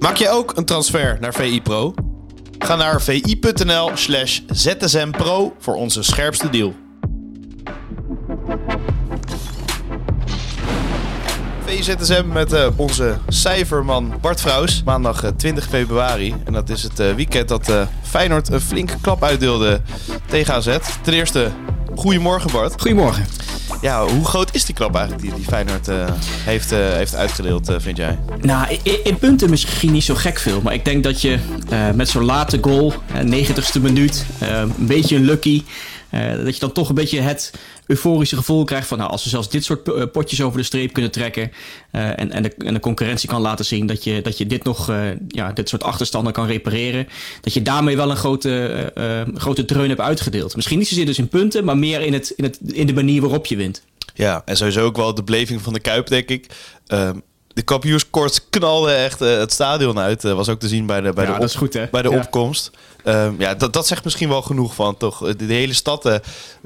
Maak 0.00 0.16
je 0.16 0.28
ook 0.28 0.56
een 0.56 0.64
transfer 0.64 1.16
naar 1.20 1.34
VI 1.34 1.62
Pro? 1.62 1.94
Ga 2.58 2.76
naar 2.76 3.02
vi.nl 3.02 3.90
slash 3.94 4.40
zsmpro 4.48 5.54
voor 5.58 5.74
onze 5.74 6.02
scherpste 6.02 6.50
deal. 6.50 6.74
VZSM 11.64 12.26
met 12.26 12.52
uh, 12.52 12.66
onze 12.76 13.18
cijferman 13.28 14.14
Bart 14.20 14.40
Vrouws. 14.40 14.82
Maandag 14.84 15.24
uh, 15.24 15.30
20 15.30 15.68
februari. 15.68 16.34
En 16.44 16.52
dat 16.52 16.68
is 16.68 16.82
het 16.82 17.00
uh, 17.00 17.14
weekend 17.14 17.48
dat 17.48 17.72
Feyenoord 18.02 18.50
een 18.50 18.60
flinke 18.60 19.00
klap 19.00 19.24
uitdeelde 19.24 19.80
tegen 20.26 20.54
AZ. 20.54 20.78
Ten 21.02 21.12
eerste, 21.12 21.50
goedemorgen 21.94 22.50
Bart. 22.52 22.80
Goedemorgen. 22.80 23.26
Ja, 23.80 24.06
hoe 24.06 24.24
groot 24.24 24.54
is 24.54 24.64
die 24.64 24.74
klap 24.74 24.94
eigenlijk 24.94 25.24
die, 25.24 25.34
die 25.34 25.44
Feyenoord 25.44 25.88
heeft, 26.44 26.70
heeft 26.70 27.14
uitgedeeld, 27.14 27.72
vind 27.78 27.96
jij? 27.96 28.18
Nou, 28.40 28.78
in, 28.82 29.04
in, 29.04 29.18
punten 29.18 29.50
misschien 29.50 29.92
niet 29.92 30.04
zo 30.04 30.14
gek 30.14 30.38
veel. 30.38 30.60
Maar 30.60 30.74
ik 30.74 30.84
denk 30.84 31.04
dat 31.04 31.20
je 31.20 31.38
met 31.94 32.08
zo'n 32.08 32.24
late 32.24 32.58
goal, 32.60 32.94
90ste 33.14 33.80
minuut, 33.80 34.26
een 34.38 34.86
beetje 34.86 35.16
een 35.16 35.24
lucky... 35.24 35.62
dat 36.44 36.54
je 36.54 36.60
dan 36.60 36.72
toch 36.72 36.88
een 36.88 36.94
beetje 36.94 37.20
het 37.20 37.52
euforische 37.90 38.36
gevoel 38.36 38.64
krijgt 38.64 38.88
van 38.88 38.98
nou, 38.98 39.10
als 39.10 39.24
we 39.24 39.30
zelfs 39.30 39.48
dit 39.48 39.64
soort 39.64 39.88
eh, 39.88 40.02
potjes 40.12 40.42
over 40.42 40.58
de 40.58 40.64
streep 40.64 40.92
kunnen 40.92 41.10
trekken 41.10 41.52
uh, 41.92 42.18
en, 42.18 42.30
en, 42.32 42.42
de, 42.42 42.54
en 42.58 42.74
de 42.74 42.80
concurrentie 42.80 43.28
kan 43.28 43.40
laten 43.40 43.64
zien 43.64 43.86
dat 43.86 44.04
je, 44.04 44.22
dat 44.22 44.38
je 44.38 44.46
dit 44.46 44.64
nog, 44.64 44.90
uh, 44.90 45.00
ja, 45.28 45.52
dit 45.52 45.68
soort 45.68 45.82
achterstanden 45.82 46.32
kan 46.32 46.46
repareren, 46.46 47.08
dat 47.40 47.54
je 47.54 47.62
daarmee 47.62 47.96
wel 47.96 48.10
een 48.10 48.16
grote, 48.16 48.92
grote 49.34 49.64
dreun 49.64 49.88
hebt 49.88 50.00
uitgedeeld. 50.00 50.56
Misschien 50.56 50.78
niet 50.78 50.88
zozeer 50.88 51.06
dus 51.06 51.18
in 51.18 51.28
punten, 51.28 51.64
maar 51.64 51.78
meer 51.78 52.00
in, 52.00 52.12
het, 52.12 52.32
in, 52.36 52.44
het, 52.44 52.58
in 52.72 52.86
de 52.86 52.94
manier 52.94 53.20
waarop 53.20 53.46
je 53.46 53.56
wint. 53.56 53.82
Ja, 54.14 54.42
en 54.44 54.56
sowieso 54.56 54.84
ook 54.84 54.96
wel 54.96 55.14
de 55.14 55.22
beleving 55.22 55.62
van 55.62 55.72
de 55.72 55.80
Kuip, 55.80 56.06
denk 56.06 56.28
ik. 56.28 56.46
Ehm, 56.86 57.18
de 57.48 57.62
kampioenskoorts 57.62 58.48
knalde 58.50 58.92
echt 58.92 59.18
het 59.18 59.52
stadion 59.52 59.98
uit. 59.98 60.22
was 60.22 60.48
ook 60.48 60.60
te 60.60 60.68
zien 60.68 60.86
bij 60.86 61.00
de, 61.00 61.12
bij 61.12 61.24
ja, 61.24 61.38
de, 61.38 61.44
op, 61.44 61.50
goed, 61.50 61.90
bij 61.90 62.02
de 62.02 62.10
opkomst. 62.10 62.70
Um, 63.04 63.34
ja, 63.38 63.54
dat, 63.54 63.72
dat 63.72 63.86
zegt 63.86 64.04
misschien 64.04 64.28
wel 64.28 64.42
genoeg 64.42 64.74
van 64.74 64.96
toch. 64.96 65.34
De, 65.34 65.44
hele 65.44 65.72
stad 65.72 66.06
uh, 66.06 66.14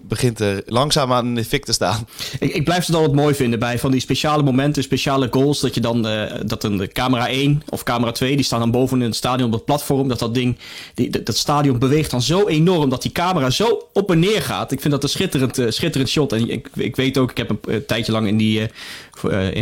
begint 0.09 0.41
er 0.41 0.63
langzaam 0.67 1.13
aan 1.13 1.27
in 1.27 1.35
de 1.35 1.45
fik 1.45 1.65
te 1.65 1.73
staan. 1.73 2.09
Ik, 2.39 2.55
ik 2.55 2.65
blijf 2.65 2.87
het 2.87 2.97
altijd 2.97 3.15
mooi 3.15 3.35
vinden 3.35 3.59
bij 3.59 3.79
van 3.79 3.91
die 3.91 4.01
speciale 4.01 4.43
momenten, 4.43 4.83
speciale 4.83 5.29
goals. 5.31 5.61
Dat 5.61 5.75
je 5.75 5.81
dan, 5.81 6.07
uh, 6.07 6.23
dat 6.47 6.65
een 6.65 6.93
camera 6.93 7.29
1 7.29 7.63
of 7.69 7.83
camera 7.83 8.13
2, 8.13 8.37
die 8.37 8.45
staan 8.45 8.61
dan 8.61 8.71
boven 8.71 8.99
in 8.99 9.07
het 9.07 9.17
stadion 9.17 9.47
op 9.47 9.55
het 9.55 9.65
platform. 9.65 10.09
Dat 10.09 10.19
dat 10.19 10.35
ding, 10.35 10.57
die, 10.95 11.23
dat 11.23 11.37
stadion 11.37 11.79
beweegt 11.79 12.11
dan 12.11 12.23
zo 12.23 12.47
enorm 12.47 12.91
dat 12.91 13.03
die 13.03 13.13
camera 13.13 13.51
zo 13.51 13.89
op 13.93 14.11
en 14.11 14.19
neer 14.19 14.43
gaat. 14.43 14.73
Ik 14.73 14.81
vind 14.81 14.93
dat 14.93 15.03
een 15.03 15.09
schitterend, 15.09 15.59
uh, 15.59 15.71
schitterend 15.71 16.11
shot. 16.11 16.33
En 16.33 16.51
ik, 16.51 16.69
ik 16.75 16.97
weet 16.97 17.19
ook, 17.19 17.31
ik 17.31 17.37
heb 17.37 17.51
een 17.65 17.87
tijdje 17.87 18.13
lang 18.13 18.27
in 18.27 18.37
die, 18.37 18.69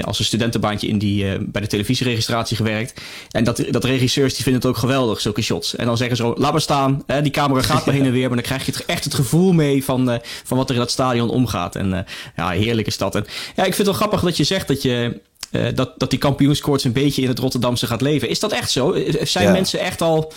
als 0.03 0.19
een 0.19 0.25
studentenbaantje 0.25 0.89
in 0.89 0.99
die, 0.99 1.39
bij 1.39 1.61
de 1.61 1.67
televisieregistratie 1.67 2.57
gewerkt. 2.57 3.01
En 3.31 3.45
dat, 3.45 3.65
dat 3.71 3.85
regisseurs 3.85 4.35
die 4.35 4.43
vinden 4.43 4.63
het 4.63 4.71
ook 4.71 4.77
geweldig, 4.77 5.21
zulke 5.21 5.43
shots. 5.43 5.77
En 5.77 5.87
dan 5.87 5.97
zeggen 5.97 6.17
ze, 6.17 6.33
laat 6.37 6.53
maar 6.53 6.61
staan. 6.61 7.03
Hè, 7.07 7.23
die 7.23 7.33
camera 7.33 7.63
gaat 7.63 7.87
maar 7.87 7.95
heen 7.95 8.05
en 8.05 8.13
weer. 8.13 8.21
Maar 8.33 8.43
dan 8.43 8.59
krijg 8.59 8.67
je 8.67 8.85
echt 8.87 9.05
het 9.05 9.15
gevoel 9.15 9.53
mee 9.53 9.85
van, 9.85 10.21
van 10.45 10.57
wat 10.57 10.69
er 10.69 10.75
in 10.75 10.81
dat 10.81 10.91
stadion 10.91 11.31
omgaat. 11.31 11.77
En 11.77 11.93
uh, 11.93 11.99
ja, 12.37 12.49
heerlijke 12.49 12.91
stad. 12.91 13.15
En 13.15 13.25
ja, 13.57 13.65
ik 13.65 13.75
vind 13.75 13.77
het 13.77 13.87
wel 13.87 13.95
grappig 13.95 14.21
dat 14.21 14.37
je 14.37 14.45
zegt 14.45 14.69
dat 14.69 14.83
je. 14.83 15.21
Uh, 15.51 15.67
dat, 15.75 15.93
dat 15.97 16.11
die 16.11 16.19
kampioenskoorts 16.19 16.85
een 16.85 16.93
beetje 16.93 17.23
in 17.23 17.29
het 17.29 17.39
Rotterdamse 17.39 17.87
gaat 17.87 18.01
leven. 18.01 18.29
Is 18.29 18.41
dat 18.41 18.53
echt 18.53 18.71
zo? 18.71 18.97
Zijn 19.23 19.47
ja. 19.47 19.53
mensen 19.53 19.81
echt 19.81 20.01
al 20.01 20.33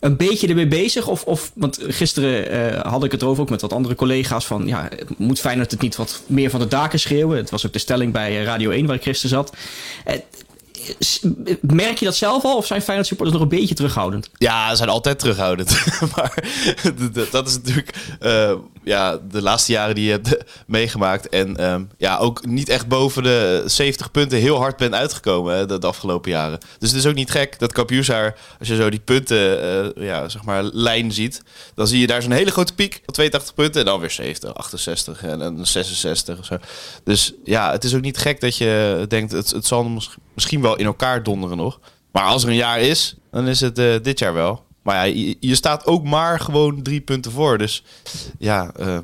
een 0.00 0.16
beetje 0.16 0.48
ermee 0.48 0.66
bezig? 0.66 1.06
Of, 1.06 1.24
of 1.24 1.50
want 1.54 1.78
gisteren 1.82 2.54
uh, 2.74 2.80
had 2.80 3.04
ik 3.04 3.12
het 3.12 3.22
erover 3.22 3.42
ook 3.42 3.50
met 3.50 3.60
wat 3.60 3.72
andere 3.72 3.94
collega's 3.94 4.46
van... 4.46 4.66
ja, 4.66 4.88
moet 5.16 5.40
Feyenoord 5.40 5.70
het 5.70 5.80
niet 5.80 5.96
wat 5.96 6.22
meer 6.26 6.50
van 6.50 6.60
de 6.60 6.68
daken 6.68 7.00
schreeuwen? 7.00 7.36
Het 7.36 7.50
was 7.50 7.66
ook 7.66 7.72
de 7.72 7.78
stelling 7.78 8.12
bij 8.12 8.42
Radio 8.42 8.70
1 8.70 8.86
waar 8.86 8.96
ik 8.96 9.02
gisteren 9.02 9.36
zat. 9.36 9.56
Uh, 10.06 10.14
merk 11.60 11.98
je 11.98 12.04
dat 12.04 12.16
zelf 12.16 12.44
al? 12.44 12.56
Of 12.56 12.66
zijn 12.66 12.82
Feyenoord 12.82 13.08
supporters 13.08 13.38
nog 13.38 13.50
een 13.50 13.58
beetje 13.58 13.74
terughoudend? 13.74 14.30
Ja, 14.38 14.70
ze 14.70 14.76
zijn 14.76 14.88
altijd 14.88 15.18
terughoudend. 15.18 15.78
maar 16.16 16.44
dat 17.30 17.48
is 17.48 17.54
natuurlijk 17.54 18.16
uh, 18.22 18.52
ja, 18.84 19.18
de 19.30 19.42
laatste 19.42 19.72
jaren 19.72 19.94
die 19.94 20.04
je 20.04 20.10
hebt 20.10 20.36
meegemaakt. 20.66 21.28
En 21.28 21.64
um, 21.72 21.90
ja, 21.96 22.16
ook 22.16 22.46
niet 22.46 22.68
echt 22.68 22.88
boven 22.88 23.22
de 23.22 23.62
70 23.66 24.10
punten 24.10 24.38
heel 24.38 24.56
hard 24.56 24.76
bent 24.76 24.94
uitgekomen 24.94 25.68
de, 25.68 25.86
afgelopen 25.86 26.30
jaren. 26.30 26.58
Dus 26.78 26.90
het 26.90 26.98
is 26.98 27.06
ook 27.06 27.14
niet 27.14 27.30
gek 27.30 27.58
dat 27.58 27.72
Kampioensaar, 27.72 28.38
als 28.58 28.68
je 28.68 28.76
zo 28.76 28.90
die 28.90 29.00
punten, 29.00 29.64
uh, 29.96 30.06
ja, 30.06 30.28
zeg 30.28 30.44
maar, 30.44 30.62
lijn 30.62 31.12
ziet, 31.12 31.42
dan 31.74 31.86
zie 31.86 32.00
je 32.00 32.06
daar 32.06 32.22
zo'n 32.22 32.30
hele 32.30 32.50
grote 32.50 32.74
piek 32.74 33.00
van 33.04 33.14
82 33.14 33.54
punten 33.54 33.80
en 33.80 33.86
dan 33.86 34.00
weer 34.00 34.10
70, 34.10 34.54
68 34.54 35.22
en, 35.24 35.42
en 35.42 35.66
66 35.66 36.38
of 36.38 36.44
zo. 36.44 36.56
Dus 37.04 37.32
ja, 37.44 37.70
het 37.70 37.84
is 37.84 37.94
ook 37.94 38.02
niet 38.02 38.18
gek 38.18 38.40
dat 38.40 38.56
je 38.56 39.04
denkt, 39.08 39.32
het, 39.32 39.50
het 39.50 39.66
zal 39.66 40.00
misschien 40.34 40.62
wel 40.62 40.73
in 40.78 40.86
elkaar 40.86 41.22
donderen 41.22 41.56
nog. 41.56 41.80
Maar 42.12 42.22
als 42.22 42.42
er 42.42 42.48
een 42.48 42.54
jaar 42.54 42.80
is, 42.80 43.16
dan 43.30 43.48
is 43.48 43.60
het 43.60 43.78
uh, 43.78 43.94
dit 44.02 44.18
jaar 44.18 44.34
wel. 44.34 44.63
Maar 44.84 44.94
ja, 44.94 45.02
je, 45.02 45.36
je, 45.40 45.54
staat 45.54 45.86
ook 45.86 46.04
maar 46.04 46.40
gewoon 46.40 46.82
drie 46.82 47.00
punten 47.00 47.32
voor. 47.32 47.58
Dus 47.58 47.84
ja, 48.38 48.72
uh, 48.80 48.98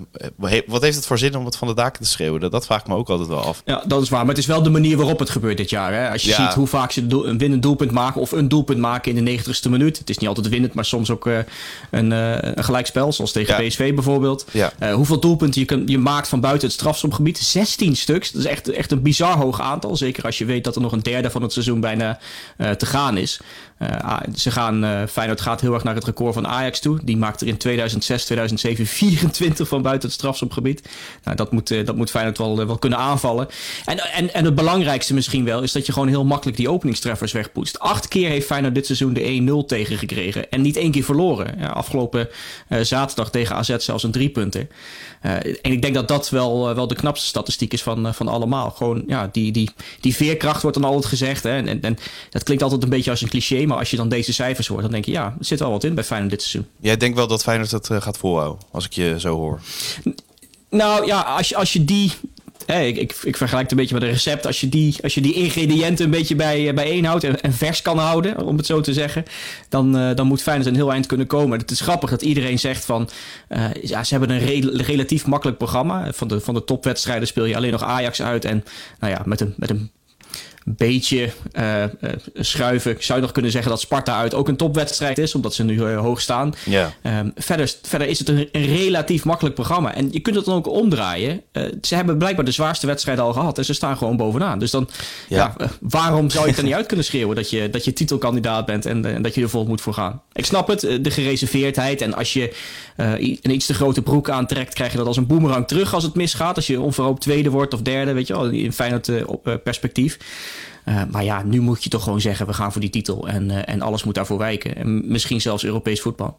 wat 0.67 0.83
heeft 0.83 0.97
het 0.97 1.07
voor 1.07 1.19
zin 1.19 1.37
om 1.37 1.45
het 1.45 1.57
van 1.57 1.69
de 1.69 1.75
daken 1.75 2.03
te 2.03 2.09
schreeuwen? 2.09 2.41
Dat, 2.41 2.53
dat 2.53 2.67
vraag 2.67 2.81
ik 2.81 2.87
me 2.87 2.95
ook 2.95 3.09
altijd 3.09 3.29
wel 3.29 3.41
af. 3.41 3.63
Ja, 3.65 3.83
dat 3.87 4.03
is 4.03 4.09
waar. 4.09 4.21
Maar 4.21 4.29
het 4.29 4.39
is 4.39 4.47
wel 4.47 4.63
de 4.63 4.71
manier 4.71 4.97
waarop 4.97 5.19
het 5.19 5.31
gebeurt 5.31 5.57
dit 5.57 5.71
jaar. 5.71 5.93
Hè? 5.93 6.11
Als 6.11 6.23
je 6.23 6.29
ja. 6.29 6.45
ziet 6.47 6.55
hoe 6.55 6.67
vaak 6.67 6.93
ze 6.93 7.07
een 7.09 7.39
winnend 7.39 7.63
doelpunt 7.63 7.91
maken 7.91 8.21
of 8.21 8.33
een 8.33 8.49
doelpunt 8.49 8.79
maken 8.79 9.17
in 9.17 9.25
de 9.25 9.39
90ste 9.39 9.71
minuut. 9.71 9.99
Het 9.99 10.11
is 10.11 10.19
niet 10.19 10.29
altijd 10.29 10.49
winnend, 10.49 10.75
maar 10.75 10.85
soms 10.85 11.11
ook 11.11 11.27
uh, 11.27 11.39
een, 11.91 12.11
uh, 12.11 12.37
een 12.41 12.65
gelijkspel. 12.65 13.13
Zoals 13.13 13.33
tegen 13.33 13.63
ja. 13.63 13.69
PSV 13.69 13.95
bijvoorbeeld. 13.95 14.45
Ja. 14.51 14.93
hoeveel 14.93 15.21
doelpunten 15.21 15.61
je, 15.61 15.67
kun, 15.67 15.83
je 15.87 15.99
maakt 15.99 16.29
van 16.29 16.41
buiten 16.41 16.69
het 16.69 16.77
strafschopgebied? 16.77 17.39
16 17.39 17.97
stuks. 17.97 18.31
Dat 18.31 18.43
is 18.43 18.49
echt, 18.49 18.69
echt 18.69 18.91
een 18.91 19.03
bizar 19.03 19.37
hoog 19.37 19.61
aantal. 19.61 19.97
Zeker 19.97 20.25
als 20.25 20.39
je 20.39 20.45
weet 20.45 20.65
dat 20.65 20.75
er 20.75 20.83
nog 20.83 20.93
een 20.93 21.03
derde 21.03 21.31
van 21.31 21.43
het 21.43 21.53
seizoen 21.53 21.81
bijna 21.81 22.19
te 22.77 22.87
gaan 22.87 23.17
is. 23.17 23.41
ze 24.35 24.51
gaan, 24.51 25.07
Feyenoord 25.09 25.41
gaat 25.41 25.61
heel 25.61 25.70
naar 25.79 25.95
het 25.95 26.05
record 26.05 26.35
van 26.35 26.47
Ajax 26.47 26.81
toe. 26.81 26.99
Die 27.03 27.17
maakte 27.17 27.45
er 27.45 27.51
in 27.51 27.57
2006, 27.57 28.25
2007 28.25 28.87
24 28.87 29.69
van 29.69 29.83
buiten 29.83 30.09
het 30.09 30.19
strafschopgebied. 30.19 30.89
Nou, 31.25 31.37
dat 31.37 31.53
moet, 31.53 31.87
dat 31.87 31.97
moet 31.97 32.11
Feyenoord 32.11 32.39
wel, 32.39 32.67
wel 32.67 32.79
kunnen 32.79 32.99
aanvallen. 32.99 33.49
En, 33.85 33.99
en, 33.99 34.35
en 34.35 34.45
het 34.45 34.55
belangrijkste 34.55 35.15
misschien 35.15 35.45
wel 35.45 35.63
is 35.63 35.73
dat 35.73 35.87
je 35.87 35.93
gewoon 35.93 36.09
heel 36.09 36.25
makkelijk 36.25 36.57
die 36.57 36.71
openingstreffers 36.71 37.33
wegpoetst. 37.33 37.79
Acht 37.79 38.09
keer 38.09 38.29
heeft 38.29 38.47
Feyenoord 38.47 38.75
dit 38.75 38.87
seizoen 38.87 39.13
de 39.13 39.63
1-0 39.65 39.67
tegengekregen. 39.67 40.51
En 40.51 40.61
niet 40.61 40.77
één 40.77 40.91
keer 40.91 41.05
verloren. 41.05 41.55
Ja, 41.59 41.67
afgelopen 41.67 42.29
uh, 42.69 42.81
zaterdag 42.81 43.31
tegen 43.31 43.57
AZ 43.57 43.77
zelfs 43.77 44.03
een 44.03 44.11
driepunter. 44.11 44.67
Uh, 45.23 45.33
en 45.33 45.73
ik 45.73 45.83
denk 45.83 45.95
dat 45.95 46.09
dat 46.09 46.31
wel, 46.31 46.75
wel 46.75 46.87
de 46.87 46.95
knapste 46.95 47.27
statistiek 47.27 47.73
is 47.73 47.83
van, 47.83 48.15
van 48.15 48.29
allemaal. 48.29 48.71
Gewoon, 48.71 49.03
ja, 49.07 49.29
die, 49.33 49.53
die, 49.53 49.71
die 50.01 50.15
veerkracht 50.15 50.63
wordt 50.63 50.77
dan 50.77 50.89
altijd 50.89 51.07
gezegd. 51.07 51.43
Hè? 51.43 51.57
En, 51.57 51.83
en, 51.83 51.99
dat 52.31 52.43
klinkt 52.43 52.63
altijd 52.63 52.83
een 52.83 52.89
beetje 52.89 53.11
als 53.11 53.23
een 53.23 53.29
cliché. 53.29 53.67
Maar 53.67 53.79
als 53.79 53.91
je 53.91 53.97
dan 53.97 54.09
deze 54.09 54.33
cijfers 54.33 54.67
hoort, 54.67 54.83
dan 54.83 54.91
denk 54.91 55.05
je, 55.05 55.11
ja, 55.11 55.37
er 55.49 55.60
zit 55.61 55.69
wel 55.69 55.79
wat 55.79 55.85
in 55.85 55.95
bij 55.95 56.05
Feyenoord 56.05 56.31
dit 56.31 56.43
seizoen. 56.43 56.73
Jij 56.81 56.97
denkt 56.97 57.17
wel 57.17 57.27
dat 57.27 57.43
Feyenoord 57.43 57.71
het 57.71 57.89
gaat 57.93 58.19
volhouden, 58.19 58.67
als 58.71 58.85
ik 58.85 58.93
je 58.93 59.21
zo 59.21 59.37
hoor. 59.37 59.61
Nou 60.71 61.07
ja, 61.07 61.21
als 61.21 61.49
je, 61.49 61.57
als 61.57 61.73
je 61.73 61.85
die. 61.85 62.13
Hey, 62.67 62.89
ik, 62.89 62.97
ik, 62.97 63.17
ik, 63.23 63.37
vergelijk 63.37 63.63
het 63.63 63.71
een 63.71 63.77
beetje 63.77 63.95
met 63.95 64.03
een 64.03 64.11
recept. 64.11 64.47
Als 64.47 64.61
je 64.61 64.69
die, 64.69 64.97
als 65.03 65.15
je 65.15 65.21
die 65.21 65.35
ingrediënten 65.35 66.05
een 66.05 66.11
beetje 66.11 66.35
bij, 66.35 66.75
bijeen 66.75 67.05
houdt 67.05 67.25
en, 67.25 67.41
en 67.41 67.53
vers 67.53 67.83
kan 67.83 67.99
houden, 67.99 68.47
om 68.47 68.57
het 68.57 68.67
zo 68.67 68.81
te 68.81 68.93
zeggen, 68.93 69.25
dan, 69.69 69.97
uh, 69.97 70.15
dan 70.15 70.27
moet 70.27 70.43
Feyenoord 70.43 70.69
een 70.69 70.75
heel 70.75 70.93
eind 70.93 71.07
kunnen 71.07 71.27
komen. 71.27 71.59
Het 71.59 71.71
is 71.71 71.81
grappig 71.81 72.11
dat 72.11 72.23
iedereen 72.23 72.59
zegt 72.59 72.85
van, 72.85 73.11
uh, 73.49 73.65
ja, 73.83 74.05
ze 74.05 74.17
hebben 74.17 74.37
een 74.37 74.47
re 74.47 74.83
relatief 74.83 75.27
makkelijk 75.27 75.59
programma. 75.59 76.13
Van 76.13 76.29
de, 76.29 76.41
van 76.41 76.55
de 76.55 76.65
topwedstrijden 76.65 77.29
speel 77.29 77.45
je 77.45 77.57
alleen 77.57 77.73
nog 77.73 77.83
Ajax 77.83 78.23
uit 78.23 78.45
en 78.45 78.65
nou 79.01 79.13
ja, 79.13 79.23
met 79.25 79.41
een, 79.41 79.55
met 79.57 79.71
een 79.71 79.91
beetje 80.65 81.31
uh, 81.53 81.83
uh, 81.83 81.89
schuiven. 82.35 82.91
Ik 82.91 83.03
zou 83.03 83.21
nog 83.21 83.33
kunnen 83.33 83.51
zeggen 83.51 83.71
dat 83.71 83.81
Sparta 83.81 84.17
uit 84.17 84.35
ook 84.35 84.49
een 84.49 84.57
topwedstrijd 84.57 85.19
is, 85.19 85.35
omdat 85.35 85.55
ze 85.55 85.65
nu 85.65 85.75
uh, 85.75 86.01
hoog 86.01 86.21
staan. 86.21 86.55
Ja. 86.65 86.93
Um, 87.03 87.33
verder, 87.37 87.75
verder 87.83 88.09
is 88.09 88.19
het 88.19 88.29
een, 88.29 88.49
een, 88.53 88.67
relatief 88.67 89.25
makkelijk 89.25 89.55
programma. 89.55 89.95
En 89.95 90.09
je 90.13 90.21
kunt 90.21 90.37
het 90.37 90.45
dan 90.45 90.55
ook 90.55 90.69
omdraaien. 90.69 91.43
ze 91.83 91.95
hebben 91.95 92.19
blijkbaar 92.19 92.45
de 92.45 92.51
zwaarste 92.51 92.87
wedstrijd 92.87 93.19
al 93.19 93.33
gehad 93.33 93.59
en 93.59 93.65
ze 93.65 93.73
staan 93.73 93.97
gewoon 93.97 94.17
bovenaan. 94.17 94.59
Dus 94.59 94.71
dan, 94.71 94.89
ja. 95.29 95.55
ja 95.59 95.69
waarom 95.81 96.31
zou 96.31 96.49
je 96.49 96.55
er 96.55 96.63
niet 96.63 96.75
uit 96.75 96.87
kunnen 96.87 97.05
schreeuwen 97.05 97.37
dat 97.37 97.51
je, 97.51 97.71
dat 97.71 97.85
je 97.85 97.93
titelkandidaat 97.93 98.67
bent 98.67 98.87
en, 98.87 99.05
en 99.05 99.23
dat 99.23 99.35
je 99.35 99.43
er 99.43 99.49
vol 99.49 99.67
moet 99.67 99.81
voor 99.81 99.95
gaan? 99.95 100.23
Ik 100.33 100.45
snap 100.45 100.69
het, 100.69 100.81
de 100.81 101.11
gereserveerdheid. 101.11 102.01
En 102.01 102.15
als 102.15 102.33
je 102.33 102.55
een 102.97 103.51
iets 103.51 103.67
te 103.67 103.75
grote 103.75 104.03
broek 104.03 104.31
aantrekt, 104.31 104.75
krijg 104.75 104.91
je 104.91 104.99
dat 104.99 105.07
als 105.07 105.17
een 105.17 105.27
boemerang 105.27 105.69
terug 105.69 105.95
als 105.95 106.05
het 106.05 106.15
misgaat. 106.15 106.57
Als 106.57 106.67
je 106.67 106.81
onverhoopt 106.81 107.21
tweede 107.21 107.51
wordt 107.51 107.75
of 107.75 107.83
derde, 107.83 108.13
weet 108.13 108.27
je 108.27 108.33
wel, 108.33 108.49
in 108.49 108.73
fijn 108.73 109.01
perspectief. 109.63 110.19
Uh, 110.85 111.03
maar 111.11 111.25
ja, 111.25 111.43
nu 111.43 111.61
moet 111.61 111.85
je 111.85 111.91
toch 111.91 112.03
gewoon 112.03 112.21
zeggen: 112.21 112.47
we 112.47 112.53
gaan 112.53 112.73
voor 112.73 112.81
die 112.81 112.91
titel. 112.91 113.29
En, 113.29 113.51
uh, 113.51 113.69
en 113.69 113.83
alles 113.83 114.05
moet 114.05 114.15
daarvoor 114.15 114.39
wijken. 114.39 114.77
En 114.77 115.13
misschien 115.13 115.41
zelfs 115.41 115.65
Europees 115.65 116.01
voetbal. 116.01 116.39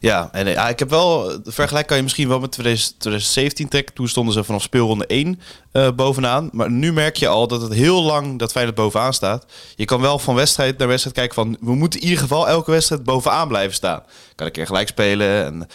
Ja, 0.00 0.28
en 0.32 0.46
ja, 0.46 0.68
ik 0.68 0.78
heb 0.78 0.90
wel. 0.90 1.40
Vergelijk 1.44 1.86
kan 1.86 1.96
je 1.96 2.02
misschien 2.02 2.28
wel 2.28 2.40
met 2.40 2.52
2017 2.52 3.68
trekken. 3.68 3.94
Toen 3.94 4.08
stonden 4.08 4.34
ze 4.34 4.44
vanaf 4.44 4.62
speelronde 4.62 5.06
1 5.06 5.40
uh, 5.72 5.90
bovenaan. 5.90 6.48
Maar 6.52 6.70
nu 6.70 6.92
merk 6.92 7.16
je 7.16 7.28
al 7.28 7.46
dat 7.46 7.62
het 7.62 7.72
heel 7.72 8.02
lang 8.02 8.38
dat 8.38 8.52
Feyenoord 8.52 8.76
bovenaan 8.76 9.14
staat. 9.14 9.46
Je 9.76 9.84
kan 9.84 10.00
wel 10.00 10.18
van 10.18 10.34
wedstrijd 10.34 10.78
naar 10.78 10.88
wedstrijd 10.88 11.16
kijken 11.16 11.34
van... 11.34 11.56
we 11.60 11.74
moeten 11.74 12.00
in 12.00 12.04
ieder 12.04 12.22
geval 12.22 12.48
elke 12.48 12.70
wedstrijd 12.70 13.04
bovenaan 13.04 13.48
blijven 13.48 13.74
staan. 13.74 14.02
Kan 14.34 14.46
een 14.46 14.52
keer 14.52 14.66
gelijk 14.66 14.88
spelen 14.88 15.44
en 15.44 15.68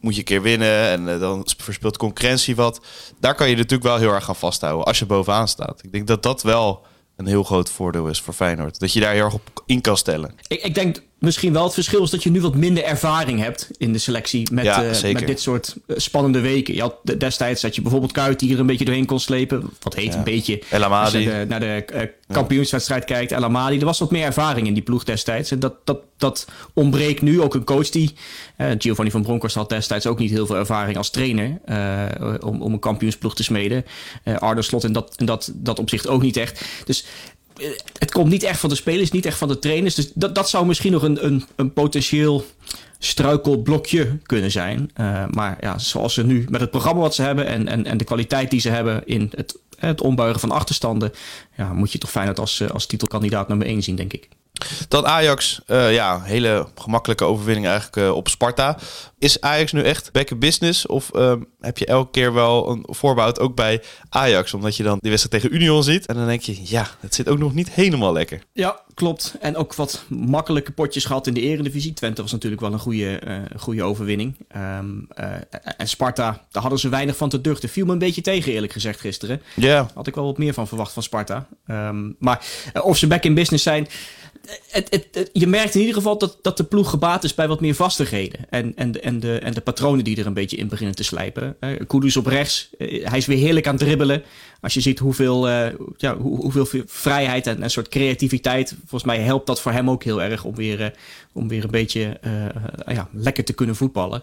moet 0.00 0.12
je 0.12 0.18
een 0.18 0.24
keer 0.24 0.42
winnen... 0.42 0.88
en 0.88 1.18
dan 1.18 1.46
verspeelt 1.56 1.96
concurrentie 1.96 2.56
wat. 2.56 2.80
Daar 3.20 3.34
kan 3.34 3.48
je 3.48 3.56
natuurlijk 3.56 3.82
wel 3.82 3.98
heel 3.98 4.12
erg 4.12 4.24
gaan 4.24 4.36
vasthouden 4.36 4.86
als 4.86 4.98
je 4.98 5.06
bovenaan 5.06 5.48
staat. 5.48 5.80
Ik 5.82 5.92
denk 5.92 6.06
dat 6.06 6.22
dat 6.22 6.42
wel 6.42 6.86
een 7.16 7.26
heel 7.26 7.42
groot 7.42 7.70
voordeel 7.70 8.08
is 8.08 8.20
voor 8.20 8.34
Feyenoord. 8.34 8.80
Dat 8.80 8.92
je 8.92 9.00
daar 9.00 9.12
heel 9.12 9.24
erg 9.24 9.34
op 9.34 9.62
in 9.66 9.80
kan 9.80 9.96
stellen. 9.96 10.34
Ik, 10.48 10.62
ik 10.62 10.74
denk 10.74 11.02
misschien 11.18 11.52
wel 11.52 11.64
het 11.64 11.74
verschil 11.74 12.02
is 12.02 12.10
dat 12.10 12.22
je 12.22 12.30
nu 12.30 12.40
wat 12.40 12.54
minder 12.54 12.84
ervaring 12.84 13.40
hebt 13.40 13.70
in 13.78 13.92
de 13.92 13.98
selectie 13.98 14.48
met, 14.52 14.64
Ja, 14.64 14.84
eh, 14.84 15.12
met 15.12 15.26
dit 15.26 15.40
soort 15.40 15.76
eh, 15.86 15.96
spannende 15.98 16.40
weken. 16.40 16.74
Je 16.74 16.80
had 16.80 16.94
de- 17.02 17.16
destijds 17.16 17.60
dat 17.62 17.74
je 17.74 17.82
bijvoorbeeld 17.82 18.12
Kuit 18.12 18.38
die 18.38 18.52
er 18.52 18.60
een 18.60 18.66
beetje 18.66 18.84
doorheen 18.84 19.06
kon 19.06 19.20
slepen. 19.20 19.70
Wat 19.80 19.94
heet 19.94 20.12
Ja. 20.12 20.18
een 20.18 20.24
beetje. 20.24 20.62
El 20.70 20.84
Als 20.84 21.12
je 21.12 21.18
de- 21.24 21.44
naar 21.48 21.60
de 21.60 21.84
eh, 21.84 22.08
kampioenswedstrijd 22.28 23.04
kijkt, 23.04 23.32
El 23.32 23.44
Amadi. 23.44 23.78
Er 23.78 23.84
was 23.84 23.98
wat 23.98 24.10
meer 24.10 24.24
ervaring 24.24 24.66
in 24.66 24.74
die 24.74 24.82
ploeg 24.82 25.04
destijds. 25.04 25.50
En 25.50 25.58
dat, 25.60 25.74
dat, 25.84 25.98
dat 26.16 26.46
ontbreekt 26.74 27.22
nu. 27.22 27.40
Ook 27.40 27.54
een 27.54 27.64
coach 27.64 27.88
die... 27.90 28.14
Giovanni 28.78 29.10
van 29.10 29.22
Bronckhorst 29.22 29.56
had 29.56 29.68
destijds 29.68 30.06
ook 30.06 30.18
niet 30.18 30.30
heel 30.30 30.46
veel 30.46 30.56
ervaring 30.56 30.96
als 30.96 31.10
trainer... 31.10 31.58
om, 32.44 32.62
om 32.62 32.72
een 32.72 32.78
kampioensploeg 32.78 33.34
te 33.34 33.42
smeden. 33.42 33.84
Arne 34.38 34.62
Slot 34.62 34.84
in 34.84 34.92
dat, 34.92 35.14
in 35.16 35.26
dat, 35.26 35.50
dat 35.54 35.78
opzicht 35.78 36.08
ook 36.08 36.22
niet 36.22 36.36
echt. 36.36 36.64
Dus 36.84 37.04
het 37.98 38.10
komt 38.10 38.30
niet 38.30 38.42
echt 38.42 38.60
van 38.60 38.68
de 38.68 38.74
spelers, 38.74 39.10
niet 39.10 39.26
echt 39.26 39.38
van 39.38 39.48
de 39.48 39.58
trainers. 39.58 39.94
Dus 39.94 40.12
dat, 40.14 40.34
dat 40.34 40.48
zou 40.48 40.66
misschien 40.66 40.92
nog 40.92 41.02
een, 41.02 41.24
een, 41.24 41.44
een 41.56 41.72
potentieel 41.72 42.44
struikelblokje 42.98 44.18
kunnen 44.22 44.50
zijn. 44.50 44.90
Eh, 44.94 45.24
maar 45.30 45.56
ja, 45.60 45.78
zoals 45.78 46.14
ze 46.14 46.24
nu 46.24 46.46
met 46.48 46.60
het 46.60 46.70
programma 46.70 47.00
wat 47.00 47.14
ze 47.14 47.22
hebben 47.22 47.46
en, 47.46 47.68
en, 47.68 47.86
en 47.86 47.96
de 47.96 48.04
kwaliteit 48.04 48.50
die 48.50 48.60
ze 48.60 48.70
hebben 48.70 49.06
in 49.06 49.32
het, 49.36 49.58
het 49.78 50.00
ombuigen 50.00 50.40
van 50.40 50.50
achterstanden, 50.50 51.12
ja, 51.56 51.72
moet 51.72 51.92
je 51.92 51.98
toch 51.98 52.10
Feyenoord 52.10 52.38
als, 52.38 52.60
eh, 52.60 52.70
als 52.70 52.86
titelkandidaat 52.86 53.48
nummer 53.48 53.66
1 53.66 53.82
zien, 53.82 53.96
denk 53.96 54.12
ik. 54.12 54.28
Dan 54.88 55.06
Ajax, 55.06 55.60
eh, 55.66 55.94
ja, 55.94 56.22
hele 56.22 56.66
gemakkelijke 56.74 57.24
overwinning 57.24 57.66
eigenlijk 57.66 57.96
eh, 57.96 58.14
op 58.14 58.28
Sparta. 58.28 58.78
Is 59.18 59.40
Ajax 59.40 59.72
nu 59.72 59.82
echt 59.82 60.12
back 60.12 60.30
in 60.30 60.38
business? 60.38 60.86
Of 60.86 61.10
ehm, 61.10 61.40
heb 61.60 61.78
je 61.78 61.86
elke 61.86 62.10
keer 62.10 62.32
wel 62.32 62.70
een 62.70 62.86
voorbehoud 62.88 63.40
ook 63.40 63.54
bij 63.54 63.82
Ajax? 64.08 64.54
Omdat 64.54 64.76
je 64.76 64.82
dan 64.82 64.98
die 65.00 65.10
wedstrijd 65.10 65.42
tegen 65.42 65.56
Union 65.56 65.82
ziet. 65.82 66.06
En 66.06 66.14
dan 66.14 66.26
denk 66.26 66.40
je, 66.40 66.60
ja, 66.62 66.86
het 67.00 67.14
zit 67.14 67.28
ook 67.28 67.38
nog 67.38 67.54
niet 67.54 67.70
helemaal 67.70 68.12
lekker. 68.12 68.42
Ja, 68.52 68.80
klopt. 68.94 69.34
En 69.40 69.56
ook 69.56 69.74
wat 69.74 70.04
makkelijke 70.08 70.72
potjes 70.72 71.04
gehad 71.04 71.26
in 71.26 71.34
de 71.34 71.40
eredivisie. 71.40 71.92
Twente 71.92 72.22
was 72.22 72.32
natuurlijk 72.32 72.62
wel 72.62 72.72
een 72.72 72.78
goede, 72.78 73.18
eh, 73.18 73.36
goede 73.56 73.82
overwinning. 73.82 74.36
Ehm, 74.48 74.86
eh, 75.08 75.30
en 75.76 75.88
Sparta, 75.88 76.44
daar 76.50 76.62
hadden 76.62 76.80
ze 76.80 76.88
weinig 76.88 77.16
van 77.16 77.28
te 77.28 77.40
duchten. 77.40 77.68
Viel 77.68 77.86
me 77.86 77.92
een 77.92 77.98
beetje 77.98 78.20
tegen 78.20 78.52
eerlijk 78.52 78.72
gezegd 78.72 79.00
gisteren. 79.00 79.42
Ja, 79.54 79.90
Had 79.94 80.06
ik 80.06 80.14
wel 80.14 80.24
wat 80.24 80.38
meer 80.38 80.54
van 80.54 80.68
verwacht 80.68 80.92
van 80.92 81.02
Sparta. 81.02 81.46
Ehm, 81.66 82.10
maar 82.18 82.46
of 82.82 82.96
ze 82.96 83.06
back 83.06 83.24
in 83.24 83.34
business 83.34 83.64
zijn. 83.64 83.88
Je 85.32 85.46
merkt 85.46 85.74
in 85.74 85.80
ieder 85.80 85.94
geval 85.94 86.18
dat, 86.18 86.38
dat 86.42 86.56
de 86.56 86.64
ploeg 86.64 86.90
gebaat 86.90 87.24
is 87.24 87.34
bij 87.34 87.48
wat 87.48 87.60
meer 87.60 87.74
vastigheden. 87.74 88.40
En, 88.50 88.72
en, 88.76 89.02
en, 89.02 89.20
de, 89.20 89.38
en 89.38 89.54
de 89.54 89.60
patronen 89.60 90.04
die 90.04 90.16
er 90.16 90.26
een 90.26 90.34
beetje 90.34 90.56
in 90.56 90.68
beginnen 90.68 90.96
te 90.96 91.04
slijpen. 91.04 91.56
Kudus 91.86 92.16
op 92.16 92.26
rechts. 92.26 92.68
eh, 92.78 93.08
hij 93.08 93.18
is 93.18 93.26
weer 93.26 93.38
heerlijk 93.38 93.66
aan 93.66 93.74
het 93.74 93.82
dribbelen. 93.82 94.22
Als 94.60 94.74
je 94.74 94.80
ziet 94.80 94.98
hoeveel, 94.98 95.48
eh, 95.48 95.72
ja, 95.96 96.16
hoe, 96.16 96.40
hoeveel 96.40 96.84
vrijheid 96.86 97.46
en 97.46 97.62
een 97.62 97.70
soort 97.70 97.88
creativiteit. 97.88 98.74
Volgens 98.78 99.04
mij 99.04 99.18
helpt 99.18 99.46
dat 99.46 99.60
voor 99.60 99.72
hem 99.72 99.90
ook 99.90 100.04
heel 100.04 100.22
erg 100.22 100.44
om 100.44 100.54
weer, 100.54 100.94
om 101.32 101.48
weer 101.48 101.64
een 101.64 101.70
beetje 101.70 102.20
ja, 102.86 103.08
lekker 103.12 103.44
te 103.44 103.52
kunnen 103.52 103.76
voetballen. 103.76 104.22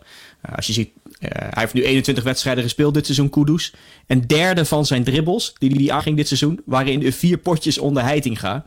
Als 0.55 0.67
je 0.67 0.73
ziet, 0.73 0.89
hij 1.19 1.51
heeft 1.53 1.73
nu 1.73 1.83
21 1.83 2.23
wedstrijden 2.23 2.63
gespeeld 2.63 2.93
dit 2.93 3.05
seizoen, 3.05 3.29
Kudus. 3.29 3.73
Een 4.07 4.27
derde 4.27 4.65
van 4.65 4.85
zijn 4.85 5.03
dribbles 5.03 5.53
die 5.57 5.73
hij 5.73 5.95
aanging 5.95 6.17
dit 6.17 6.27
seizoen, 6.27 6.61
waren 6.65 7.01
in 7.01 7.13
vier 7.13 7.37
potjes 7.37 7.77
onder 7.77 8.03
Heitinga. 8.03 8.65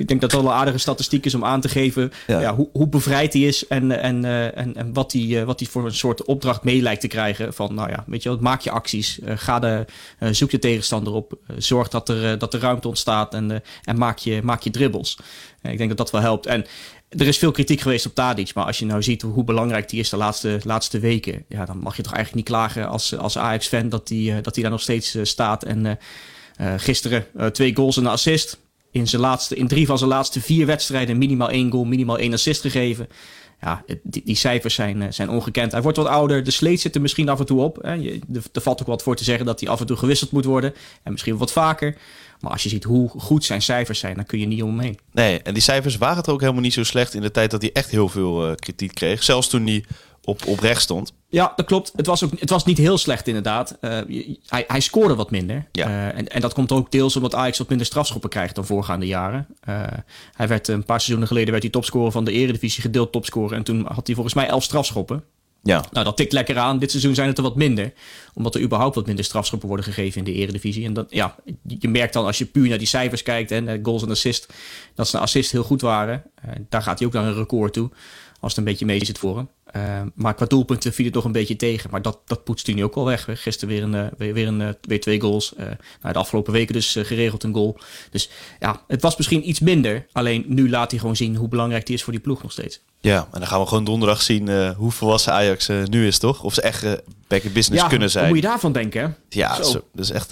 Ik 0.00 0.08
denk 0.08 0.20
dat 0.20 0.30
dat 0.30 0.42
wel 0.42 0.50
een 0.50 0.56
aardige 0.56 0.78
statistiek 0.78 1.24
is 1.24 1.34
om 1.34 1.44
aan 1.44 1.60
te 1.60 1.68
geven 1.68 2.12
Ja. 2.26 2.40
ja. 2.40 2.54
hoe, 2.54 2.68
hoe 2.72 2.88
bevrijd 2.88 3.32
hij 3.32 3.42
is 3.42 3.66
en, 3.66 4.00
en, 4.00 4.24
eh, 4.24 4.56
en, 4.56 4.76
en 4.76 4.92
wat 4.92 5.12
hij 5.12 5.44
wat 5.44 5.60
hij 5.60 5.68
voor 5.68 5.84
een 5.84 5.94
soort 5.94 6.24
opdracht 6.24 6.64
mee 6.64 6.82
lijkt 6.82 7.00
te 7.00 7.08
krijgen. 7.08 7.54
Van 7.54 7.74
nou 7.74 7.90
ja, 7.90 8.04
weet 8.06 8.22
je 8.22 8.28
wel, 8.28 8.38
maak 8.40 8.60
je 8.60 8.70
acties, 8.70 9.20
eh, 9.20 9.32
ga 9.36 9.58
de, 9.58 9.84
eh, 10.18 10.28
zoek 10.32 10.50
je 10.50 10.58
tegenstander 10.58 11.12
op, 11.12 11.32
eh, 11.46 11.56
zorg 11.58 11.88
dat 11.88 12.08
er, 12.08 12.32
eh, 12.32 12.38
dat 12.38 12.54
er 12.54 12.60
ruimte 12.60 12.88
ontstaat 12.88 13.34
en, 13.34 13.50
eh, 13.50 13.58
en 13.84 13.98
maak, 13.98 14.18
je, 14.18 14.40
maak 14.42 14.62
je 14.62 14.70
dribbles. 14.70 15.18
Eh, 15.62 15.72
ik 15.72 15.78
denk 15.78 15.88
dat 15.88 15.98
dat 15.98 16.10
wel 16.10 16.20
helpt. 16.20 16.46
En 16.46 16.66
er 17.08 17.26
is 17.26 17.38
veel 17.38 17.50
kritiek 17.50 17.80
geweest 17.80 18.06
op 18.06 18.14
Tadic, 18.14 18.54
maar 18.54 18.64
als 18.64 18.78
je 18.78 18.86
nou 18.86 19.02
ziet 19.02 19.22
hoe, 19.22 19.44
belangrijk 19.44 19.88
die 19.88 20.00
is 20.00 20.08
de 20.08 20.16
laatste, 20.16 20.60
laatste 20.64 20.98
weken, 20.98 21.44
ja, 21.48 21.64
dan 21.64 21.78
mag 21.78 21.96
je 21.96 22.02
toch 22.02 22.12
eigenlijk 22.12 22.46
niet 22.48 22.56
klagen 22.56 22.88
als, 22.88 23.16
als 23.16 23.38
Ajax-fan 23.38 23.88
dat 23.88 24.08
hij 24.08 24.40
dat 24.42 24.54
die 24.54 24.62
daar 24.62 24.72
nog 24.72 24.80
steeds 24.80 25.14
eh, 25.14 25.24
staat. 25.24 25.64
En 25.64 25.86
eh, 25.86 25.92
eh, 26.56 26.74
gisteren 26.76 27.26
eh, 27.36 27.46
twee 27.46 27.76
goals 27.76 27.96
en 27.96 28.04
een 28.04 28.10
assist. 28.10 28.58
In, 28.90 29.06
zijn 29.06 29.22
laatste, 29.22 29.56
in 29.56 29.68
drie 29.68 29.86
van 29.86 29.98
zijn 29.98 30.10
laatste 30.10 30.40
vier 30.40 30.66
wedstrijden 30.66 31.18
minimaal 31.18 31.50
één 31.50 31.70
goal, 31.70 31.84
minimaal 31.84 32.18
één 32.18 32.32
assist 32.32 32.60
gegeven. 32.60 33.08
Ja, 33.60 33.84
die, 34.02 34.22
die 34.24 34.36
cijfers 34.36 34.74
zijn, 34.74 35.02
eh, 35.02 35.08
zijn 35.10 35.30
ongekend. 35.30 35.72
Hij 35.72 35.82
wordt 35.82 35.96
wat 35.96 36.06
ouder, 36.06 36.44
de 36.44 36.50
sleet 36.50 36.80
zit 36.80 36.94
er 36.94 37.00
misschien 37.00 37.28
af 37.28 37.38
en 37.38 37.46
toe 37.46 37.60
op. 37.60 37.78
Hè. 37.82 37.92
Je, 37.92 38.20
er, 38.52 38.62
valt 38.62 38.80
ook 38.80 38.86
wat 38.86 39.02
voor 39.02 39.16
te 39.16 39.24
zeggen 39.24 39.46
dat 39.46 39.60
hij 39.60 39.68
af 39.68 39.80
en 39.80 39.86
toe 39.86 39.96
gewisseld 39.96 40.30
moet 40.30 40.44
worden. 40.44 40.74
En 41.02 41.12
misschien 41.12 41.36
wat 41.36 41.52
vaker. 41.52 41.96
Maar 42.40 42.52
als 42.52 42.62
je 42.62 42.68
ziet 42.68 42.84
hoe 42.84 43.08
goed 43.08 43.44
zijn 43.44 43.62
cijfers 43.62 43.98
zijn, 43.98 44.14
dan 44.14 44.26
kun 44.26 44.38
je 44.38 44.46
niet 44.46 44.62
omheen. 44.62 44.98
nee. 45.12 45.42
En 45.42 45.54
die 45.54 45.62
cijfers 45.62 45.96
waren 45.96 46.16
het 46.16 46.28
ook 46.28 46.40
helemaal 46.40 46.62
niet 46.62 46.72
zo 46.72 46.84
slecht 46.84 47.14
in 47.14 47.20
de 47.20 47.30
tijd 47.30 47.50
dat 47.50 47.62
hij 47.62 47.72
echt 47.72 47.90
heel 47.90 48.08
veel 48.08 48.48
eh, 48.48 48.54
kritiek 48.54 48.94
kreeg. 48.94 49.22
Zelfs 49.22 49.48
toen 49.48 49.66
hij 49.66 49.84
op, 50.24 50.46
op 50.46 50.58
rechts 50.58 50.82
stond. 50.82 51.12
Ja, 51.36 51.52
dat 51.56 51.66
klopt. 51.66 51.92
Het 51.96 52.06
was, 52.06 52.24
ook, 52.24 52.30
het 52.40 52.50
was 52.50 52.64
niet 52.64 52.78
heel 52.78 52.98
slecht 52.98 53.26
inderdaad. 53.26 53.76
Eh, 53.80 53.98
hij, 54.46 54.64
hij 54.66 54.80
scoorde 54.80 55.14
wat 55.14 55.30
minder. 55.30 55.66
Ja. 55.72 55.86
Eh, 55.86 56.18
en, 56.18 56.28
en 56.28 56.40
dat 56.40 56.54
komt 56.54 56.72
ook 56.72 56.90
deels 56.90 57.16
omdat 57.16 57.34
Ajax 57.34 57.58
wat 57.58 57.68
minder 57.68 57.86
strafschoppen 57.86 58.30
krijgt 58.30 58.54
dan 58.54 58.66
voorgaande 58.66 59.06
jaren. 59.06 59.46
Eh, 59.60 59.82
hij 60.32 60.48
werd 60.48 60.68
een 60.68 60.84
paar 60.84 60.98
seizoenen 60.98 61.26
geleden 61.26 61.50
werd 61.50 61.62
hij 61.62 61.72
topscorer 61.72 62.12
van 62.12 62.24
de 62.24 62.32
Eredivisie, 62.32 62.82
gedeeld 62.82 63.12
topscorer. 63.12 63.56
En 63.56 63.62
toen 63.62 63.86
had 63.86 64.06
hij 64.06 64.14
volgens 64.14 64.34
mij 64.34 64.46
elf 64.46 64.62
strafschoppen. 64.62 65.24
Ja, 65.62 65.84
Nou, 65.90 66.04
dat 66.04 66.16
tikt 66.16 66.32
lekker 66.32 66.58
aan. 66.58 66.78
Dit 66.78 66.90
seizoen 66.90 67.14
zijn 67.14 67.28
het 67.28 67.36
er 67.36 67.42
wat 67.42 67.56
minder. 67.56 67.92
Omdat 68.34 68.54
er 68.54 68.60
überhaupt 68.60 68.94
wat 68.94 69.06
minder 69.06 69.24
strafschoppen 69.24 69.68
worden 69.68 69.86
gegeven 69.86 70.18
in 70.18 70.24
de 70.24 70.32
eredivisie. 70.32 70.84
En 70.84 70.92
dat, 70.92 71.06
ja, 71.10 71.34
je 71.66 71.88
merkt 71.88 72.12
dan 72.12 72.24
als 72.24 72.38
je 72.38 72.46
puur 72.46 72.68
naar 72.68 72.78
die 72.78 72.86
cijfers 72.86 73.22
kijkt 73.22 73.50
en 73.50 73.80
goals 73.82 74.02
en 74.02 74.10
assist, 74.10 74.52
dat 74.94 75.08
zijn 75.08 75.22
assist 75.22 75.52
heel 75.52 75.62
goed 75.62 75.80
waren. 75.80 76.22
Daar 76.68 76.82
gaat 76.82 76.98
hij 76.98 77.08
ook 77.08 77.14
naar 77.14 77.24
een 77.24 77.34
record 77.34 77.72
toe. 77.72 77.90
Als 78.40 78.50
het 78.50 78.56
een 78.56 78.70
beetje 78.70 78.86
mee 78.86 79.04
zit 79.04 79.18
voor 79.18 79.36
hem. 79.36 79.48
Eh, 79.76 80.02
maar 80.14 80.34
qua 80.34 80.46
doelpunten 80.46 80.92
viel 80.92 81.04
het 81.04 81.14
toch 81.14 81.24
een 81.24 81.32
beetje 81.32 81.56
tegen. 81.56 81.90
Maar 81.90 82.02
dat, 82.02 82.20
dat 82.24 82.44
poetst 82.44 82.66
hij 82.66 82.74
nu 82.74 82.84
ook 82.84 82.94
wel 82.94 83.04
weg. 83.04 83.28
Gisteren 83.30 83.74
weer, 83.74 83.82
een, 83.82 83.94
eh, 83.94 84.32
weer, 84.32 84.46
een, 84.46 84.60
eh, 84.60 84.68
weer 84.80 85.00
twee 85.00 85.20
goals. 85.20 85.54
Nou, 85.56 86.12
de 86.12 86.18
afgelopen 86.18 86.52
weken 86.52 86.74
dus 86.74 86.96
geregeld 87.00 87.42
een 87.42 87.54
goal. 87.54 87.78
Dus 88.10 88.30
ja, 88.60 88.82
het 88.86 89.02
was 89.02 89.16
misschien 89.16 89.48
iets 89.48 89.60
minder. 89.60 90.06
Alleen 90.12 90.44
nu 90.48 90.70
laat 90.70 90.90
hij 90.90 91.00
gewoon 91.00 91.16
zien 91.16 91.36
hoe 91.36 91.48
belangrijk 91.48 91.86
die 91.86 91.94
is 91.94 92.02
voor 92.02 92.12
die 92.12 92.22
ploeg 92.22 92.42
nog 92.42 92.52
steeds. 92.52 92.80
Ja. 93.00 93.28
En 93.32 93.38
dan 93.38 93.46
gaan 93.46 93.60
we 93.60 93.66
gewoon 93.66 93.84
donderdag 93.84 94.22
zien 94.22 94.48
eh, 94.48 94.70
hoe 94.70 94.90
volwassen 94.90 95.32
Ajax 95.32 95.68
eh, 95.68 95.82
nu 95.84 96.06
is, 96.06 96.18
toch? 96.18 96.42
Of 96.42 96.54
ze 96.54 96.62
echt 96.62 96.82
eh, 96.82 96.92
back 97.26 97.42
in 97.42 97.52
business 97.52 97.82
ja, 97.82 97.88
kunnen 97.88 98.10
zijn. 98.10 98.28
moet 98.28 98.36
je 98.36 98.42
daarvan 98.42 98.72
denken? 98.72 99.16
Ja, 99.28 99.62
Zo. 99.62 99.80
is 99.94 100.10
echt... 100.10 100.30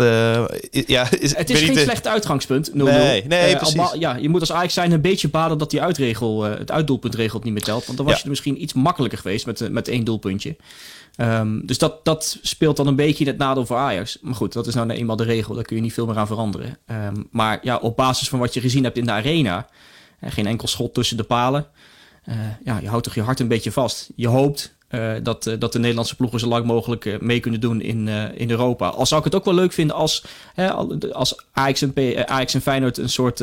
ja, 0.87 1.11
is, 1.19 1.37
Het 1.37 1.51
is 1.51 1.61
geen 1.61 1.79
slecht 1.79 2.07
uitgangspunt. 2.07 2.71
0-0. 2.71 2.75
Nee, 2.75 3.25
nee, 3.27 3.57
precies. 3.57 3.93
ja, 3.99 4.17
je 4.17 4.29
moet 4.29 4.41
als 4.41 4.53
Ajax 4.53 4.75
zijn 4.75 4.93
een 4.93 5.01
beetje 5.01 5.29
baden 5.29 5.59
dat 5.59 5.71
die 5.71 5.83
uitregel, 5.83 6.43
het 6.43 6.71
uitdoelpuntregel 6.71 7.41
niet 7.43 7.53
meer 7.53 7.63
telt. 7.63 7.85
Want 7.87 7.97
dan 7.97 8.07
was 8.07 8.15
Ja. 8.15 8.19
je 8.21 8.25
er 8.25 8.31
misschien 8.31 8.63
iets 8.63 8.73
makkelijker 8.73 9.19
geweest 9.19 9.47
met, 9.47 9.73
met 9.73 9.89
één 9.89 10.05
doelpuntje. 10.05 10.57
Ehm, 11.17 11.61
dus 11.67 11.79
dat, 11.79 12.05
dat 12.05 12.39
speelt 12.43 12.77
dan 12.77 12.87
een 12.87 12.97
beetje 12.97 13.25
in 13.25 13.31
het 13.31 13.39
nadeel 13.39 13.67
voor 13.67 13.77
Ajax. 13.77 14.19
Maar 14.21 14.35
goed, 14.35 14.53
dat 14.53 14.67
is 14.67 14.75
nou 14.75 14.91
eenmaal 14.91 15.17
de 15.17 15.25
regel. 15.25 15.55
Daar 15.55 15.65
kun 15.65 15.77
je 15.77 15.83
niet 15.83 15.93
veel 15.93 16.07
meer 16.07 16.17
aan 16.19 16.27
veranderen. 16.27 16.79
Ehm, 16.87 17.23
maar 17.31 17.59
ja, 17.63 17.77
op 17.77 17.97
basis 17.97 18.29
van 18.29 18.39
wat 18.39 18.55
je 18.55 18.61
gezien 18.61 18.85
hebt 18.85 18.97
in 18.99 19.05
de 19.05 19.13
arena. 19.13 19.67
geen 20.27 20.47
enkel 20.47 20.69
schot 20.69 20.95
tussen 20.95 21.17
de 21.17 21.23
palen. 21.23 21.67
Eh, 22.25 22.35
ja, 22.65 22.79
je 22.79 22.89
houdt 22.89 23.05
toch 23.05 23.15
je 23.15 23.23
hart 23.23 23.41
een 23.41 23.49
beetje 23.49 23.73
vast. 23.73 24.11
Je 24.17 24.29
hoopt 24.29 24.75
eh, 24.89 25.13
dat, 25.23 25.47
eh, 25.47 25.55
dat 25.59 25.73
de 25.73 25.79
Nederlandse 25.79 26.17
ploegen 26.17 26.41
zo 26.41 26.49
lang 26.49 26.67
mogelijk 26.67 27.21
mee 27.21 27.41
kunnen 27.41 27.61
doen 27.61 27.81
in, 27.81 28.09
in 28.35 28.51
Europa. 28.51 28.89
Al 28.89 29.07
zou 29.07 29.19
ik 29.21 29.27
het 29.27 29.35
ook 29.35 29.45
wel 29.45 29.55
leuk 29.55 29.73
vinden 29.73 29.97
als, 29.97 30.25
hè, 30.55 30.71
al- 30.73 30.99
als 31.13 31.45
Ajax, 31.53 31.83
en 31.83 31.93
P- 31.93 32.25
Ajax 32.27 32.55
en 32.55 32.61
Feyenoord 32.61 32.99
een 32.99 33.09
soort 33.09 33.39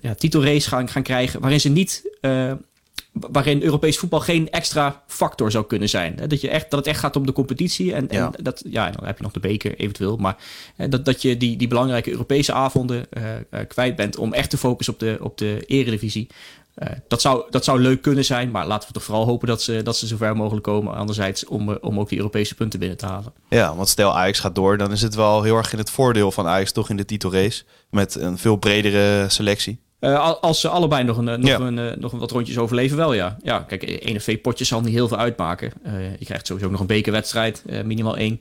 ja, 0.00 0.14
titelrace 0.16 0.68
gaan, 0.68 0.88
gaan 0.88 1.02
krijgen... 1.02 1.40
waarin 1.40 1.60
ze 1.60 1.68
niet... 1.68 2.02
waarin 3.12 3.62
Europees 3.62 3.98
voetbal 3.98 4.20
geen 4.20 4.50
extra 4.50 5.02
factor 5.06 5.50
zou 5.50 5.66
kunnen 5.66 5.88
zijn. 5.88 6.16
Dat, 6.28 6.40
je 6.40 6.48
echt, 6.50 6.70
dat 6.70 6.78
het 6.78 6.88
echt 6.88 7.00
gaat 7.00 7.16
om 7.16 7.26
de 7.26 7.32
competitie. 7.32 7.94
En, 7.94 8.06
Ja. 8.10 8.32
en 8.36 8.44
dat, 8.44 8.62
ja, 8.70 8.90
dan 8.90 9.06
heb 9.06 9.16
je 9.16 9.22
nog 9.22 9.32
de 9.32 9.40
beker 9.40 9.74
eventueel. 9.78 10.16
Maar 10.16 10.36
dat, 10.88 11.04
dat 11.04 11.22
je 11.22 11.36
die, 11.36 11.56
die 11.56 11.68
belangrijke 11.68 12.10
Europese 12.10 12.52
avonden 12.52 13.06
kwijt 13.68 13.96
bent... 13.96 14.16
om 14.16 14.32
echt 14.32 14.50
te 14.50 14.56
focussen 14.58 14.94
op 14.94 15.00
de, 15.00 15.18
op 15.20 15.38
de 15.38 15.64
eredivisie. 15.66 16.26
Eh, 16.78 16.90
dat, 17.08 17.20
zou, 17.20 17.44
dat 17.50 17.64
zou 17.64 17.80
leuk 17.80 18.02
kunnen 18.02 18.24
zijn, 18.24 18.50
maar 18.50 18.66
laten 18.66 18.88
we 18.88 18.94
toch 18.94 19.02
vooral 19.02 19.24
hopen 19.26 19.48
dat 19.48 19.62
ze, 19.62 19.82
dat 19.82 19.96
ze 19.96 20.06
zo 20.06 20.16
ver 20.16 20.36
mogelijk 20.36 20.64
komen. 20.64 20.94
Anderzijds 20.94 21.46
om, 21.46 21.70
eh, 21.70 21.76
om 21.80 22.00
ook 22.00 22.08
die 22.08 22.18
Europese 22.18 22.54
punten 22.54 22.78
binnen 22.78 22.98
te 22.98 23.06
halen. 23.06 23.32
Ja, 23.48 23.74
want 23.76 23.88
stel 23.88 24.16
Ajax 24.16 24.40
gaat 24.40 24.54
door, 24.54 24.78
dan 24.78 24.92
is 24.92 25.02
het 25.02 25.14
wel 25.14 25.42
heel 25.42 25.56
erg 25.56 25.72
in 25.72 25.78
het 25.78 25.90
voordeel 25.90 26.32
van 26.32 26.46
Ajax 26.46 26.72
toch 26.72 26.90
in 26.90 26.96
de 26.96 27.04
titelrace. 27.04 27.64
Met 27.90 28.14
een 28.14 28.38
veel 28.38 28.56
bredere 28.56 29.28
selectie. 29.28 29.80
Eh, 29.98 30.18
al- 30.20 30.40
als 30.40 30.60
ze 30.60 30.68
allebei 30.68 31.04
nog, 31.04 31.16
een, 31.16 31.24
nog, 31.24 31.44
Ja. 31.48 31.58
een, 31.60 32.00
nog 32.00 32.12
wat 32.12 32.30
rondjes 32.30 32.58
overleven, 32.58 32.96
wel 32.96 33.12
ja. 33.12 33.36
Ja, 33.42 33.58
kijk, 33.58 33.82
één 33.82 34.16
of 34.16 34.22
twee 34.22 34.38
potjes 34.38 34.68
zal 34.68 34.80
niet 34.80 34.94
heel 34.94 35.08
veel 35.08 35.18
uitmaken. 35.18 35.72
Je 36.18 36.24
krijgt 36.24 36.46
sowieso 36.46 36.70
nog 36.70 36.80
een 36.80 36.86
bekerwedstrijd, 36.86 37.62
minimaal 37.84 38.16
één. 38.16 38.40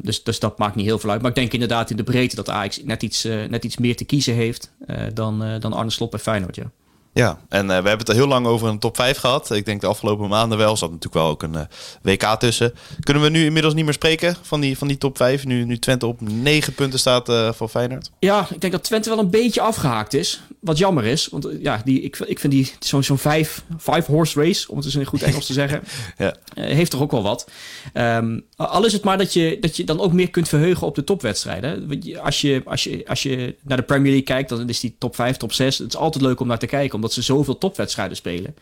Dus, 0.00 0.22
dus 0.22 0.38
dat 0.38 0.58
maakt 0.58 0.74
niet 0.74 0.86
heel 0.86 0.98
veel 0.98 1.10
uit. 1.10 1.20
Maar 1.20 1.30
ik 1.30 1.36
denk 1.36 1.52
inderdaad 1.52 1.90
in 1.90 1.96
de 1.96 2.02
breedte 2.02 2.36
dat 2.36 2.48
Ajax 2.50 2.82
net 2.84 3.02
iets, 3.02 3.24
net 3.24 3.64
iets 3.64 3.76
meer 3.76 3.96
te 3.96 4.04
kiezen 4.04 4.34
heeft 4.34 4.72
dan, 5.14 5.44
dan 5.60 5.72
Arne 5.72 5.90
Slot 5.90 6.10
bij 6.10 6.20
Feyenoord, 6.20 6.56
ja. 6.56 6.70
Ja, 7.12 7.38
en 7.48 7.62
uh, 7.62 7.68
we 7.68 7.72
hebben 7.74 7.98
het 7.98 8.12
heel 8.12 8.26
lang 8.26 8.46
over 8.46 8.68
een 8.68 8.78
top 8.78 8.96
5 8.96 9.18
gehad. 9.18 9.50
Ik 9.50 9.64
denk 9.64 9.80
de 9.80 9.86
afgelopen 9.86 10.28
maanden 10.28 10.58
wel. 10.58 10.70
Er 10.70 10.76
zat 10.76 10.90
natuurlijk 10.90 11.14
wel 11.14 11.28
ook 11.28 11.42
een 11.42 11.54
uh, 11.54 11.60
WK 12.02 12.22
tussen. 12.38 12.74
Kunnen 13.00 13.22
we 13.22 13.28
nu 13.28 13.44
inmiddels 13.44 13.74
niet 13.74 13.84
meer 13.84 13.94
spreken 13.94 14.36
van 14.42 14.60
die, 14.60 14.78
van 14.78 14.88
die 14.88 14.98
top 14.98 15.16
5? 15.16 15.44
Nu, 15.44 15.64
nu 15.64 15.78
Twente 15.78 16.06
op 16.06 16.20
9 16.20 16.74
punten 16.74 16.98
staat 16.98 17.28
uh, 17.28 17.52
voor 17.52 17.68
Feyenoord. 17.68 18.10
Ja, 18.18 18.46
ik 18.50 18.60
denk 18.60 18.72
dat 18.72 18.84
Twente 18.84 19.08
wel 19.08 19.18
een 19.18 19.30
beetje 19.30 19.60
afgehaakt 19.60 20.14
is. 20.14 20.40
Wat 20.68 20.78
jammer 20.78 21.04
is. 21.04 21.28
Want 21.28 21.48
ja, 21.60 21.82
die, 21.84 22.00
ik, 22.00 22.18
ik 22.18 22.38
vind 22.38 22.52
die 22.52 22.72
zo'n 22.78 23.02
zo'n 23.02 23.18
vijf, 23.18 23.64
five 23.78 24.12
horse 24.12 24.40
race, 24.40 24.70
om 24.70 24.76
het 24.76 24.84
eens 24.84 24.94
in 24.94 25.04
goed 25.04 25.22
Engels 25.22 25.46
te 25.46 25.52
zeggen, 25.52 25.82
ja. 26.18 26.36
heeft 26.54 26.90
toch 26.90 27.00
ook 27.00 27.10
wel 27.10 27.22
wat. 27.22 27.50
Um, 27.94 28.44
al 28.56 28.84
is 28.84 28.92
het 28.92 29.04
maar 29.04 29.18
dat 29.18 29.32
je, 29.32 29.56
dat 29.60 29.76
je 29.76 29.84
dan 29.84 30.00
ook 30.00 30.12
meer 30.12 30.30
kunt 30.30 30.48
verheugen 30.48 30.86
op 30.86 30.94
de 30.94 31.04
topwedstrijden. 31.04 32.00
Als 32.22 32.40
je, 32.40 32.62
als, 32.64 32.84
je, 32.84 33.04
als 33.06 33.22
je 33.22 33.54
naar 33.62 33.76
de 33.76 33.82
Premier 33.82 34.10
League 34.10 34.26
kijkt, 34.26 34.48
dan 34.48 34.68
is 34.68 34.80
die 34.80 34.96
top 34.98 35.14
5, 35.14 35.36
top 35.36 35.52
6. 35.52 35.78
Het 35.78 35.88
is 35.88 35.96
altijd 35.96 36.24
leuk 36.24 36.40
om 36.40 36.46
naar 36.46 36.58
te 36.58 36.66
kijken, 36.66 36.94
omdat 36.94 37.12
ze 37.12 37.22
zoveel 37.22 37.58
topwedstrijden 37.58 38.16
spelen. 38.16 38.54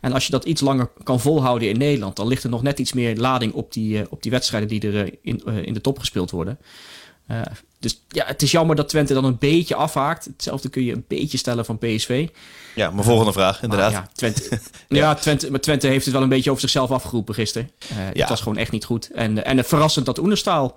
En 0.00 0.12
als 0.12 0.26
je 0.26 0.32
dat 0.32 0.44
iets 0.44 0.60
langer 0.60 0.88
kan 1.02 1.20
volhouden 1.20 1.68
in 1.68 1.78
Nederland, 1.78 2.16
dan 2.16 2.28
ligt 2.28 2.44
er 2.44 2.50
nog 2.50 2.62
net 2.62 2.78
iets 2.78 2.92
meer 2.92 3.16
lading 3.16 3.52
op 3.52 3.72
die, 3.72 3.98
uh, 3.98 4.04
op 4.08 4.22
die 4.22 4.30
wedstrijden 4.30 4.68
die 4.68 4.92
er 4.92 5.14
in, 5.22 5.44
in 5.64 5.72
de 5.72 5.80
top 5.80 5.98
gespeeld 5.98 6.30
worden. 6.30 6.58
Dus 7.82 8.02
ja, 8.08 8.26
het 8.26 8.42
is 8.42 8.50
jammer 8.50 8.76
dat 8.76 8.88
Twente 8.88 9.14
dan 9.14 9.24
een 9.24 9.38
beetje 9.38 9.74
afhaakt. 9.74 10.24
Hetzelfde 10.24 10.68
kun 10.68 10.84
je 10.84 10.92
een 10.92 11.04
beetje 11.08 11.38
stellen 11.38 11.64
van 11.64 11.78
PSV. 11.78 12.28
Ja, 12.74 12.90
mijn 12.90 13.04
volgende 13.04 13.32
vraag, 13.32 13.62
inderdaad. 13.62 13.92
ja, 13.92 14.08
Twente, 14.12 14.48
ja. 14.50 14.58
ja, 14.88 15.14
Twente, 15.14 15.50
maar 15.50 15.60
Twente 15.60 15.86
heeft 15.86 16.04
het 16.04 16.14
wel 16.14 16.22
een 16.22 16.28
beetje 16.28 16.50
over 16.50 16.62
zichzelf 16.62 16.90
afgeroepen 16.90 17.34
gisteren. 17.34 17.70
ja. 17.88 18.20
Het 18.20 18.28
was 18.28 18.40
gewoon 18.40 18.58
echt 18.58 18.72
niet 18.72 18.84
goed. 18.84 19.10
En, 19.10 19.44
en 19.44 19.64
verrassend 19.64 20.06
dat 20.06 20.18
Oenerstaal, 20.18 20.76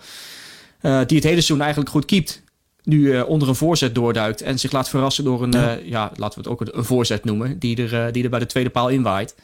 die 0.82 0.92
het 0.92 1.08
hele 1.10 1.24
seizoen 1.24 1.62
eigenlijk 1.62 1.90
goed 1.90 2.06
keept, 2.06 2.44
nu 2.84 3.00
uh, 3.00 3.30
onder 3.30 3.48
een 3.48 3.56
voorzet 3.56 3.96
doorduikt 3.96 4.42
en 4.42 4.60
zich 4.60 4.72
laat 4.72 4.90
verrassen 4.90 5.24
door 5.24 5.44
een, 5.44 5.52
ja, 5.52 5.78
ja 5.84 6.12
laten 6.16 6.44
we 6.44 6.50
het 6.50 6.60
ook 6.60 6.76
een, 6.76 6.86
voorzet 6.86 7.24
noemen, 7.24 7.60
die 7.60 7.88
er, 7.88 8.12
die 8.12 8.24
er 8.24 8.30
bij 8.30 8.40
de 8.40 8.46
tweede 8.46 8.70
paal 8.70 8.90
inwaait. 8.90 9.36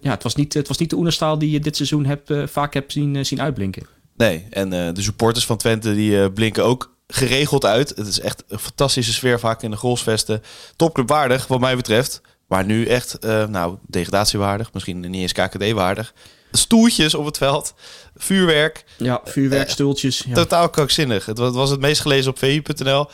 ja, 0.00 0.10
het 0.10 0.22
was 0.22 0.34
niet, 0.34 0.54
het 0.54 0.68
was 0.68 0.78
niet 0.78 0.90
de 0.90 0.96
Oenerstaal 0.96 1.38
die 1.38 1.50
je 1.50 1.60
dit 1.60 1.76
seizoen 1.76 2.04
hebt, 2.04 2.32
vaak 2.44 2.74
hebt 2.74 2.92
zien, 2.92 3.26
zien 3.26 3.42
uitblinken. 3.42 3.86
Nee, 4.16 4.46
en 4.50 4.70
de 4.70 5.02
supporters 5.02 5.46
van 5.46 5.56
Twente 5.56 5.94
die 5.94 6.32
blinken 6.32 6.64
ook 6.64 6.94
geregeld 7.06 7.64
uit. 7.64 7.88
Het 7.88 8.06
is 8.06 8.20
echt 8.20 8.44
een 8.48 8.58
fantastische 8.58 9.12
sfeer 9.12 9.40
vaak 9.40 9.62
in 9.62 9.70
de 9.70 9.76
goalsvesten. 9.76 10.42
Topclub 10.76 11.08
waardig, 11.08 11.46
wat 11.46 11.60
mij 11.60 11.76
betreft. 11.76 12.20
Maar 12.48 12.64
nu 12.64 12.86
echt, 12.86 13.18
nou, 13.48 13.76
degradatiewaardig. 13.86 14.72
Misschien 14.72 15.00
niet 15.00 15.14
eens 15.14 15.32
KKD-waardig 15.32 16.14
stoeltjes 16.56 17.14
op 17.14 17.24
het 17.24 17.36
veld, 17.36 17.74
vuurwerk. 18.16 18.84
Ja, 18.96 19.20
vuurwerk, 19.24 19.70
stoeltjes. 19.70 20.24
Ja. 20.26 20.34
Totaal 20.34 20.70
krankzinnig. 20.70 21.26
Het 21.26 21.38
was 21.38 21.70
het 21.70 21.80
meest 21.80 22.00
gelezen 22.00 22.30
op 22.30 22.38
vi.nl. 22.38 23.06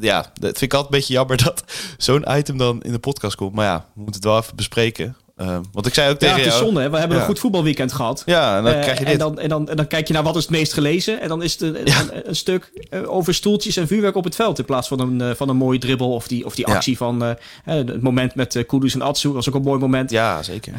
Ja, 0.00 0.20
dat 0.20 0.58
vind 0.58 0.62
ik 0.62 0.74
altijd 0.74 0.92
een 0.92 0.98
beetje 0.98 1.12
jammer 1.12 1.42
dat 1.44 1.64
zo'n 1.98 2.24
item 2.28 2.58
dan 2.58 2.82
in 2.82 2.92
de 2.92 2.98
podcast 2.98 3.36
komt. 3.36 3.54
Maar 3.54 3.66
ja, 3.66 3.78
we 3.78 4.00
moeten 4.00 4.14
het 4.14 4.24
wel 4.24 4.38
even 4.38 4.56
bespreken. 4.56 5.16
Uh, 5.36 5.58
want 5.72 5.86
ik 5.86 5.94
zei 5.94 6.10
ook 6.10 6.18
tegen 6.18 6.36
ja, 6.36 6.40
het 6.42 6.52
is 6.52 6.58
jou... 6.58 6.64
zonde. 6.64 6.80
Hè? 6.80 6.90
We 6.90 6.98
hebben 6.98 7.16
ja. 7.16 7.22
een 7.22 7.28
goed 7.28 7.38
voetbalweekend 7.38 7.92
gehad. 7.92 8.22
Ja, 8.26 8.56
en 8.56 8.64
dan 8.64 8.74
uh, 8.74 8.80
krijg 8.80 8.98
je 8.98 9.04
dit. 9.04 9.12
En 9.12 9.18
dan, 9.18 9.38
en, 9.38 9.48
dan, 9.48 9.68
en 9.68 9.76
dan 9.76 9.86
kijk 9.86 10.06
je 10.06 10.12
naar 10.12 10.22
wat 10.22 10.36
is 10.36 10.42
het 10.42 10.50
meest 10.50 10.72
gelezen. 10.72 11.20
En 11.20 11.28
dan 11.28 11.42
is 11.42 11.52
het 11.52 11.62
een, 11.62 11.76
ja. 11.84 12.00
een, 12.00 12.28
een, 12.28 12.36
stuk 12.36 12.86
uh, 12.90 13.10
over 13.10 13.34
stoeltjes 13.34 13.76
en 13.76 13.86
vuurwerk 13.86 14.16
op 14.16 14.24
het 14.24 14.34
veld. 14.34 14.58
In 14.58 14.64
plaats 14.64 14.88
van 14.88 15.00
een, 15.00 15.36
van 15.36 15.48
een 15.48 15.56
mooie 15.56 15.78
dribbel 15.78 16.14
of 16.14 16.28
die, 16.28 16.44
of 16.44 16.54
die 16.54 16.66
actie 16.66 16.96
van 16.96 17.36
het 17.64 18.02
moment 18.02 18.34
met 18.34 18.64
Kudus 18.66 18.94
en 18.94 19.02
Atsu. 19.02 19.28
was 19.28 19.48
ook 19.48 19.54
een 19.54 19.62
mooi 19.62 19.80
moment. 19.80 20.10
Ja, 20.10 20.42
zeker. 20.42 20.72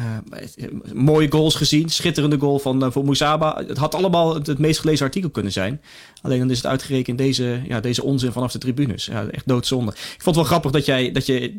mooie 0.92 1.30
goals 1.30 1.54
gezien. 1.54 1.88
Schitterende 1.88 2.38
goal 2.38 2.58
van, 2.58 2.92
van 2.92 3.04
Moesaba. 3.04 3.62
Het 3.66 3.78
had 3.78 3.94
allemaal 3.94 4.34
het, 4.34 4.46
het, 4.46 4.58
meest 4.58 4.80
gelezen 4.80 5.06
artikel 5.06 5.30
kunnen 5.30 5.52
zijn. 5.52 5.80
Alleen 6.26 6.38
dan 6.38 6.50
is 6.50 6.56
het 6.56 6.66
uitgerekend 6.66 7.18
deze, 7.18 7.60
ja, 7.68 7.80
deze 7.80 8.02
onzin 8.02 8.32
vanaf 8.32 8.52
de 8.52 8.58
tribunes. 8.58 9.06
Ja, 9.06 9.26
echt 9.30 9.48
doodzonde. 9.48 9.92
Ik 9.92 9.98
vond 10.22 10.24
het 10.24 10.34
wel 10.34 10.44
grappig 10.44 10.70
dat 10.70 10.84
jij, 10.84 11.12
dat 11.12 11.26
je, 11.26 11.56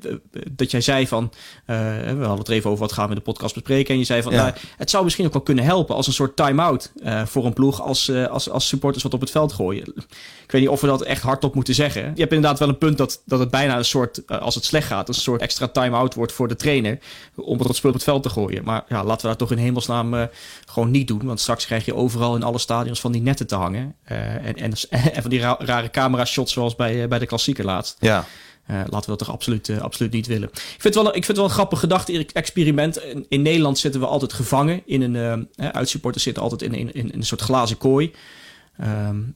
dat 0.51 0.71
jij 0.71 0.81
zei 0.81 1.07
van... 1.07 1.31
we 1.65 1.73
hadden 2.05 2.37
het 2.37 2.47
er 2.47 2.53
even 2.53 2.69
over 2.69 2.81
wat 2.81 2.91
gaan 2.91 3.03
we 3.03 3.09
in 3.09 3.17
de 3.17 3.31
podcast 3.31 3.53
bespreken. 3.53 3.93
En 3.93 3.99
je 3.99 4.05
zei 4.05 4.21
van, 4.21 4.31
ja. 4.31 4.41
nou, 4.41 4.53
het 4.77 4.89
zou 4.89 5.03
misschien 5.03 5.25
ook 5.25 5.33
wel 5.33 5.41
kunnen 5.41 5.63
helpen 5.63 5.95
als 5.95 6.07
een 6.07 6.13
soort 6.13 6.35
time-out 6.35 6.91
uh, 7.03 7.25
voor 7.25 7.45
een 7.45 7.53
ploeg 7.53 7.81
als, 7.81 8.09
uh, 8.09 8.27
als, 8.27 8.49
als 8.49 8.67
supporters 8.67 9.03
wat 9.03 9.13
op 9.13 9.19
het 9.19 9.31
veld 9.31 9.53
gooien. 9.53 9.93
Ik 10.43 10.51
weet 10.51 10.61
niet 10.61 10.69
of 10.69 10.81
we 10.81 10.87
dat 10.87 11.01
echt 11.01 11.21
hardop 11.21 11.55
moeten 11.55 11.73
zeggen. 11.73 12.01
Je 12.01 12.21
hebt 12.21 12.33
inderdaad 12.33 12.59
wel 12.59 12.69
een 12.69 12.77
punt 12.77 12.97
dat, 12.97 13.21
dat 13.25 13.39
het 13.39 13.49
bijna 13.49 13.77
een 13.77 13.85
soort, 13.85 14.27
als 14.27 14.55
het 14.55 14.65
slecht 14.65 14.87
gaat, 14.87 15.07
een 15.07 15.13
soort 15.13 15.41
extra 15.41 15.67
time-out 15.67 16.13
wordt 16.13 16.31
voor 16.31 16.47
de 16.47 16.55
trainer 16.55 16.99
om 17.35 17.59
het 17.59 17.75
spul 17.75 17.89
op 17.89 17.95
het 17.95 18.05
veld 18.05 18.23
te 18.23 18.29
gooien. 18.29 18.63
Maar 18.63 18.83
ja, 18.87 19.03
laten 19.03 19.21
we 19.21 19.27
dat 19.27 19.37
toch 19.37 19.51
in 19.51 19.63
hemelsnaam 19.63 20.29
gewoon 20.65 20.91
niet 20.91 21.07
doen. 21.07 21.25
Want 21.25 21.39
straks 21.39 21.65
krijg 21.65 21.85
je 21.85 21.95
overal 21.95 22.35
in 22.35 22.43
alle 22.43 22.57
stadions 22.57 22.99
van 22.99 23.11
die 23.11 23.21
netten 23.21 23.47
te 23.47 23.55
hangen. 23.55 23.95
en, 24.03 24.55
en, 24.57 24.73
en 25.15 25.21
van 25.21 25.29
die 25.29 25.39
ra 25.39 25.55
rare 25.59 25.89
camera-shots 25.89 26.53
zoals 26.53 26.75
bij, 26.75 27.07
bij 27.07 27.19
de 27.19 27.25
klassieker 27.25 27.65
laatst. 27.65 27.97
Ja. 27.99 28.25
Uh, 28.71 28.77
laten 28.77 28.99
we 28.99 29.05
dat 29.05 29.19
toch 29.19 29.31
absoluut, 29.31 29.67
uh, 29.67 29.81
absoluut 29.81 30.11
niet 30.11 30.27
willen. 30.27 30.49
Ik 30.53 30.59
vind 30.77 30.83
het 30.83 30.95
wel, 30.95 31.07
ik 31.07 31.11
vind 31.13 31.27
het 31.27 31.37
wel 31.37 31.45
een 31.45 31.51
grappig 31.51 31.79
gedachte-experiment. 31.79 32.97
In, 33.03 33.25
in, 33.29 33.41
Nederland 33.41 33.79
zitten 33.79 34.01
we 34.01 34.07
altijd 34.07 34.33
gevangen. 34.33 34.81
In 34.85 35.01
een, 35.01 35.47
uh, 35.55 35.67
uitsupporters 35.69 36.23
zitten 36.23 36.43
altijd 36.43 36.61
in, 36.61 36.73
in, 36.73 36.93
in, 36.93 37.11
een 37.13 37.23
soort 37.23 37.41
glazen 37.41 37.77
kooi. 37.77 38.11
Um, 38.83 39.35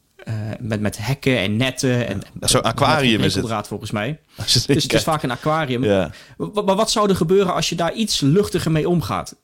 met, 0.59 0.81
met 0.81 0.97
hekken 1.05 1.37
en 1.37 1.57
netten. 1.57 2.07
En, 2.07 2.21
ja, 2.39 2.47
Zo'n 2.47 2.61
aquarium 2.61 3.21
is 3.21 3.35
het. 3.35 3.67
volgens 3.67 3.91
mij. 3.91 4.19
Dus 4.37 4.53
het 4.53 4.93
is 4.93 5.03
vaak 5.03 5.23
een 5.23 5.31
aquarium. 5.31 5.83
Ja. 5.83 6.11
Maar, 6.37 6.63
maar, 6.63 6.75
wat 6.75 6.91
zou 6.91 7.09
er 7.09 7.15
gebeuren 7.15 7.53
als 7.53 7.69
je 7.69 7.75
daar 7.75 7.93
iets 7.93 8.19
luchtiger 8.19 8.71
mee 8.71 8.89
omgaat? 8.89 9.35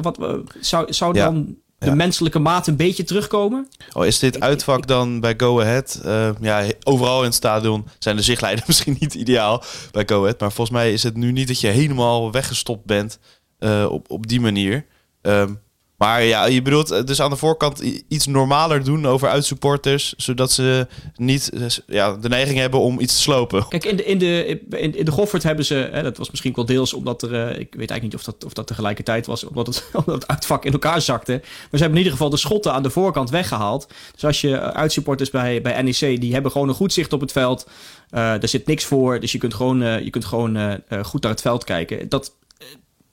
wat, 0.00 0.18
zou, 0.60 0.92
zou 0.92 1.12
dan 1.12 1.56
de 1.78 1.86
ja. 1.86 1.94
menselijke 1.94 2.38
maat 2.38 2.66
een 2.66 2.76
beetje 2.76 3.04
terugkomen. 3.04 3.68
Oh, 3.92 4.06
is 4.06 4.18
dit 4.18 4.40
uitvak 4.40 4.86
dan 4.86 5.20
bij 5.20 5.34
Go 5.36 5.60
Ahead? 5.60 6.00
Uh, 6.04 6.30
ja, 6.40 6.64
overal 6.82 7.18
in 7.18 7.24
het 7.24 7.34
stadion 7.34 7.86
zijn 7.98 8.16
de 8.16 8.22
zichtlijnen 8.22 8.64
misschien 8.66 8.96
niet 9.00 9.14
ideaal 9.14 9.62
bij 9.90 10.02
Go 10.06 10.20
Ahead. 10.20 10.40
Maar 10.40 10.52
volgens 10.52 10.76
mij 10.76 10.92
is 10.92 11.02
het 11.02 11.16
nu 11.16 11.32
niet 11.32 11.48
dat 11.48 11.60
je 11.60 11.68
helemaal 11.68 12.32
weggestopt 12.32 12.84
bent 12.84 13.18
uh, 13.58 13.86
op, 13.90 14.10
op 14.10 14.26
die 14.26 14.40
manier. 14.40 14.86
Um, 15.22 15.60
maar 15.96 16.22
ja, 16.22 16.46
je 16.46 16.62
bedoelt 16.62 17.06
dus 17.06 17.20
aan 17.20 17.30
de 17.30 17.36
voorkant 17.36 17.80
iets 18.08 18.26
normaler 18.26 18.84
doen 18.84 19.06
over 19.06 19.28
uitsupporters, 19.28 20.14
zodat 20.16 20.52
ze 20.52 20.86
niet 21.16 21.50
ja, 21.86 22.16
de 22.16 22.28
neiging 22.28 22.58
hebben 22.58 22.80
om 22.80 23.00
iets 23.00 23.14
te 23.14 23.20
slopen. 23.20 23.68
Kijk, 23.68 23.84
in 23.84 23.96
de, 23.96 24.04
in 24.04 24.18
de, 24.18 24.60
in, 24.78 25.04
de 25.04 25.10
Goffert 25.10 25.42
hebben 25.42 25.64
ze, 25.64 25.88
hè, 25.92 26.02
dat 26.02 26.16
was 26.16 26.30
misschien 26.30 26.52
wel 26.54 26.64
deels 26.64 26.92
omdat 26.92 27.22
er, 27.22 27.32
uh, 27.32 27.48
ik 27.48 27.74
weet 27.74 27.90
eigenlijk 27.90 28.02
niet 28.02 28.14
of 28.14 28.22
dat, 28.22 28.44
of 28.44 28.52
dat 28.52 28.66
tegelijkertijd 28.66 29.26
was, 29.26 29.44
omdat 29.44 29.66
het, 29.66 29.84
omdat 30.04 30.14
het 30.14 30.26
uitvak 30.26 30.64
in 30.64 30.72
elkaar 30.72 31.00
zakte. 31.00 31.32
Maar 31.32 31.68
ze 31.70 31.78
hebben 31.78 31.90
in 31.90 32.04
ieder 32.04 32.12
geval 32.12 32.30
de 32.30 32.36
schotten 32.36 32.72
aan 32.72 32.82
de 32.82 32.90
voorkant 32.90 33.30
weggehaald. 33.30 33.88
Dus 34.12 34.24
als 34.24 34.40
je 34.40 34.60
uitsupporters 34.60 35.30
bij, 35.30 35.62
bij 35.62 35.82
NEC, 35.82 36.20
die 36.20 36.32
hebben 36.32 36.50
gewoon 36.50 36.68
een 36.68 36.74
goed 36.74 36.92
zicht 36.92 37.12
op 37.12 37.20
het 37.20 37.32
veld. 37.32 37.68
Uh, 38.10 38.42
er 38.42 38.48
zit 38.48 38.66
niks 38.66 38.84
voor, 38.84 39.20
dus 39.20 39.32
je 39.32 39.38
kunt 39.38 39.54
gewoon, 39.54 39.78
je 40.04 40.10
kunt 40.10 40.24
gewoon 40.24 40.80
goed 41.02 41.22
naar 41.22 41.30
het 41.30 41.40
veld 41.40 41.64
kijken. 41.64 42.08
Dat 42.08 42.32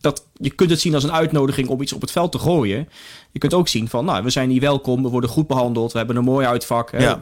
dat, 0.04 0.28
je 0.34 0.50
kunt 0.50 0.70
het 0.70 0.80
zien 0.80 0.94
als 0.94 1.04
een 1.04 1.12
uitnodiging 1.12 1.68
om 1.68 1.82
iets 1.82 1.94
op 1.94 2.02
het 2.02 2.12
veld 2.12 2.32
te 2.32 2.40
gooien. 2.40 2.90
Je 3.32 3.40
kunt 3.40 3.54
ook 3.54 3.68
zien 3.68 3.90
van, 3.90 4.06
nou, 4.06 4.24
we 4.24 4.30
zijn 4.30 4.50
hier 4.50 4.62
welkom, 4.62 5.04
we 5.04 5.10
worden 5.10 5.30
goed 5.30 5.48
behandeld, 5.48 5.92
we 5.92 5.98
hebben 5.98 6.16
een 6.16 6.24
mooi 6.24 6.46
uitvak. 6.46 6.92
Ja. 7.00 7.20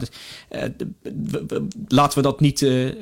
Uh, 0.50 0.62
laten 1.88 2.18
we 2.18 2.22
dat 2.22 2.40
niet, 2.40 2.60
uh, 2.60 2.86
uh, 2.86 2.92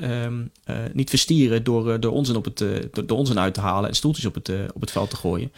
niet 0.92 1.10
verstieren 1.10 1.64
door, 1.64 2.00
door, 2.00 2.12
onzin 2.12 2.36
op 2.36 2.44
het, 2.44 2.64
door, 3.06 3.18
onzin 3.18 3.38
uit 3.38 3.54
te 3.54 3.60
halen 3.60 3.88
en 3.88 3.96
stoeltjes 3.96 4.24
op 4.24 4.34
het, 4.34 4.50
op 4.74 4.80
het 4.80 4.90
veld 4.90 5.10
te 5.10 5.16
gooien. 5.16 5.52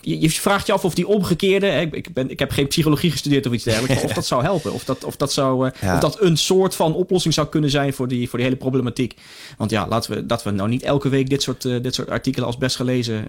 Je, 0.00 0.20
je, 0.20 0.30
vraagt 0.30 0.66
je 0.66 0.72
af 0.72 0.84
of 0.84 0.94
die 0.94 1.06
omgekeerde, 1.06 1.66
ik, 1.66 1.94
ik, 1.94 2.14
ben, 2.14 2.30
ik 2.30 2.38
heb 2.38 2.50
geen 2.50 2.66
psychologie 2.66 3.10
gestudeerd 3.10 3.46
of 3.46 3.52
iets 3.52 3.64
dergelijks, 3.64 4.04
of 4.04 4.12
dat 4.22 4.26
zou 4.26 4.42
helpen. 4.42 4.72
Of 4.72 4.84
dat, 4.84 5.04
of, 5.04 5.16
dat 5.16 5.32
zou, 5.32 5.70
ja. 5.80 5.94
of 5.94 6.00
dat 6.00 6.20
een 6.20 6.36
soort 6.36 6.74
van 6.74 6.94
oplossing 6.94 7.34
zou 7.34 7.48
kunnen 7.48 7.70
zijn 7.70 7.92
voor 7.92 8.08
die, 8.08 8.28
voor 8.28 8.38
die 8.38 8.46
hele 8.48 8.60
problematiek. 8.60 9.14
Want 9.56 9.70
ja, 9.70 9.88
laten 9.88 10.14
we, 10.14 10.26
dat 10.26 10.42
we 10.42 10.50
nou 10.50 10.68
niet 10.68 10.82
elke 10.82 11.08
week 11.08 11.30
dit 11.30 11.42
soort, 11.42 11.62
dit 11.62 11.94
soort 11.94 12.10
artikelen 12.10 12.46
als 12.46 12.58
best 12.58 12.76
gelezen 12.76 13.26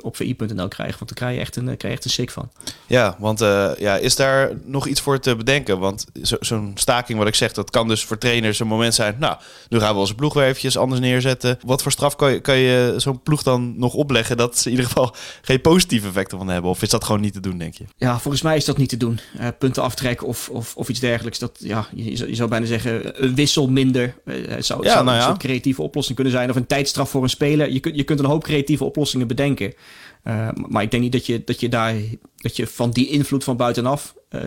op 0.00 0.16
vi.nl 0.16 0.68
krijgen, 0.68 0.98
want 0.98 1.08
daar 1.08 1.14
krijg 1.14 1.34
je 1.34 1.40
echt 1.40 1.56
een, 1.56 1.64
krijg 1.64 1.82
je 1.82 1.88
echt 1.88 2.04
een 2.04 2.10
sick 2.10 2.30
van. 2.30 2.50
Ja, 2.86 3.16
want 3.18 3.38
ja, 3.78 3.96
is 3.96 4.16
daar 4.16 4.50
nog 4.64 4.86
iets 4.86 5.00
voor 5.00 5.20
te 5.20 5.36
bedenken? 5.36 5.78
Want 5.78 6.06
zo'n 6.22 6.38
zo 6.40 6.70
staking, 6.74 7.18
wat 7.18 7.28
ik 7.28 7.34
zeg, 7.34 7.52
dat 7.52 7.70
kan 7.70 7.88
dus 7.88 8.04
voor 8.04 8.18
trainers 8.18 8.60
een 8.60 8.66
moment 8.66 8.94
zijn. 8.94 9.16
Nou, 9.18 9.36
nu 9.68 9.78
gaan 9.78 9.94
we 9.94 10.00
onze 10.00 10.14
ploeg 10.14 10.34
weer 10.34 10.44
eventjes 10.44 10.76
anders 10.76 11.00
neerzetten. 11.00 11.58
Wat 11.64 11.82
voor 11.82 11.92
straf 11.92 12.16
kan 12.16 12.32
je, 12.32 12.40
kan 12.40 12.56
je 12.56 12.94
zo'n 12.96 13.22
ploeg 13.22 13.42
dan 13.42 13.78
nog 13.78 13.94
opleggen 13.94 14.36
dat 14.36 14.58
ze 14.58 14.64
in 14.64 14.70
ieder 14.70 14.86
geval 14.86 15.14
geen 15.42 15.60
positieve 15.60 16.06
effecten 16.08 16.38
van 16.38 16.48
hebben? 16.48 16.70
Of 16.70 16.82
is 16.82 16.88
dat 16.88 17.04
gewoon 17.04 17.20
niet 17.20 17.32
te 17.32 17.40
doen, 17.40 17.58
denk 17.58 17.74
je? 17.74 17.84
Ja, 17.96 18.18
volgens 18.18 18.42
mij 18.42 18.56
is 18.56 18.64
dat 18.64 18.76
niet 18.76 18.88
te 18.88 18.96
doen. 18.96 19.20
Uh, 19.40 19.48
punten 19.58 19.82
aftrekken 19.82 20.26
of, 20.26 20.48
of, 20.48 20.76
of 20.76 20.88
iets 20.88 21.00
dergelijks. 21.00 21.38
Dat, 21.38 21.56
ja, 21.58 21.86
je, 21.94 22.28
je 22.28 22.34
zou 22.34 22.48
bijna 22.48 22.66
zeggen, 22.66 23.24
een 23.24 23.34
wissel 23.34 23.68
minder. 23.68 24.14
Uh, 24.24 24.34
zou, 24.58 24.84
ja, 24.84 24.92
zou 24.92 25.04
nou 25.04 25.16
ja. 25.16 25.30
een 25.30 25.38
creatieve 25.38 25.82
oplossing 25.82 26.14
kunnen 26.14 26.34
zijn. 26.34 26.50
Of 26.50 26.56
een 26.56 26.66
tijdstraf 26.66 27.10
voor 27.10 27.22
een 27.22 27.28
speler. 27.28 27.72
Je 27.72 27.80
kunt, 27.80 27.96
je 27.96 28.04
kunt 28.04 28.18
een 28.18 28.24
hoop 28.24 28.42
creatieve 28.42 28.84
oplossingen 28.84 29.26
bedenken. 29.26 29.47
Uh, 29.56 30.48
maar 30.68 30.82
ik 30.82 30.90
denk 30.90 31.02
niet 31.02 31.12
dat 31.12 31.26
je, 31.26 31.44
dat 31.44 31.60
je 31.60 31.68
daar 31.68 31.94
dat 32.36 32.56
je 32.56 32.66
van 32.66 32.90
die 32.90 33.08
invloed 33.08 33.44
van 33.44 33.56
buitenaf 33.56 34.14
uh, 34.30 34.42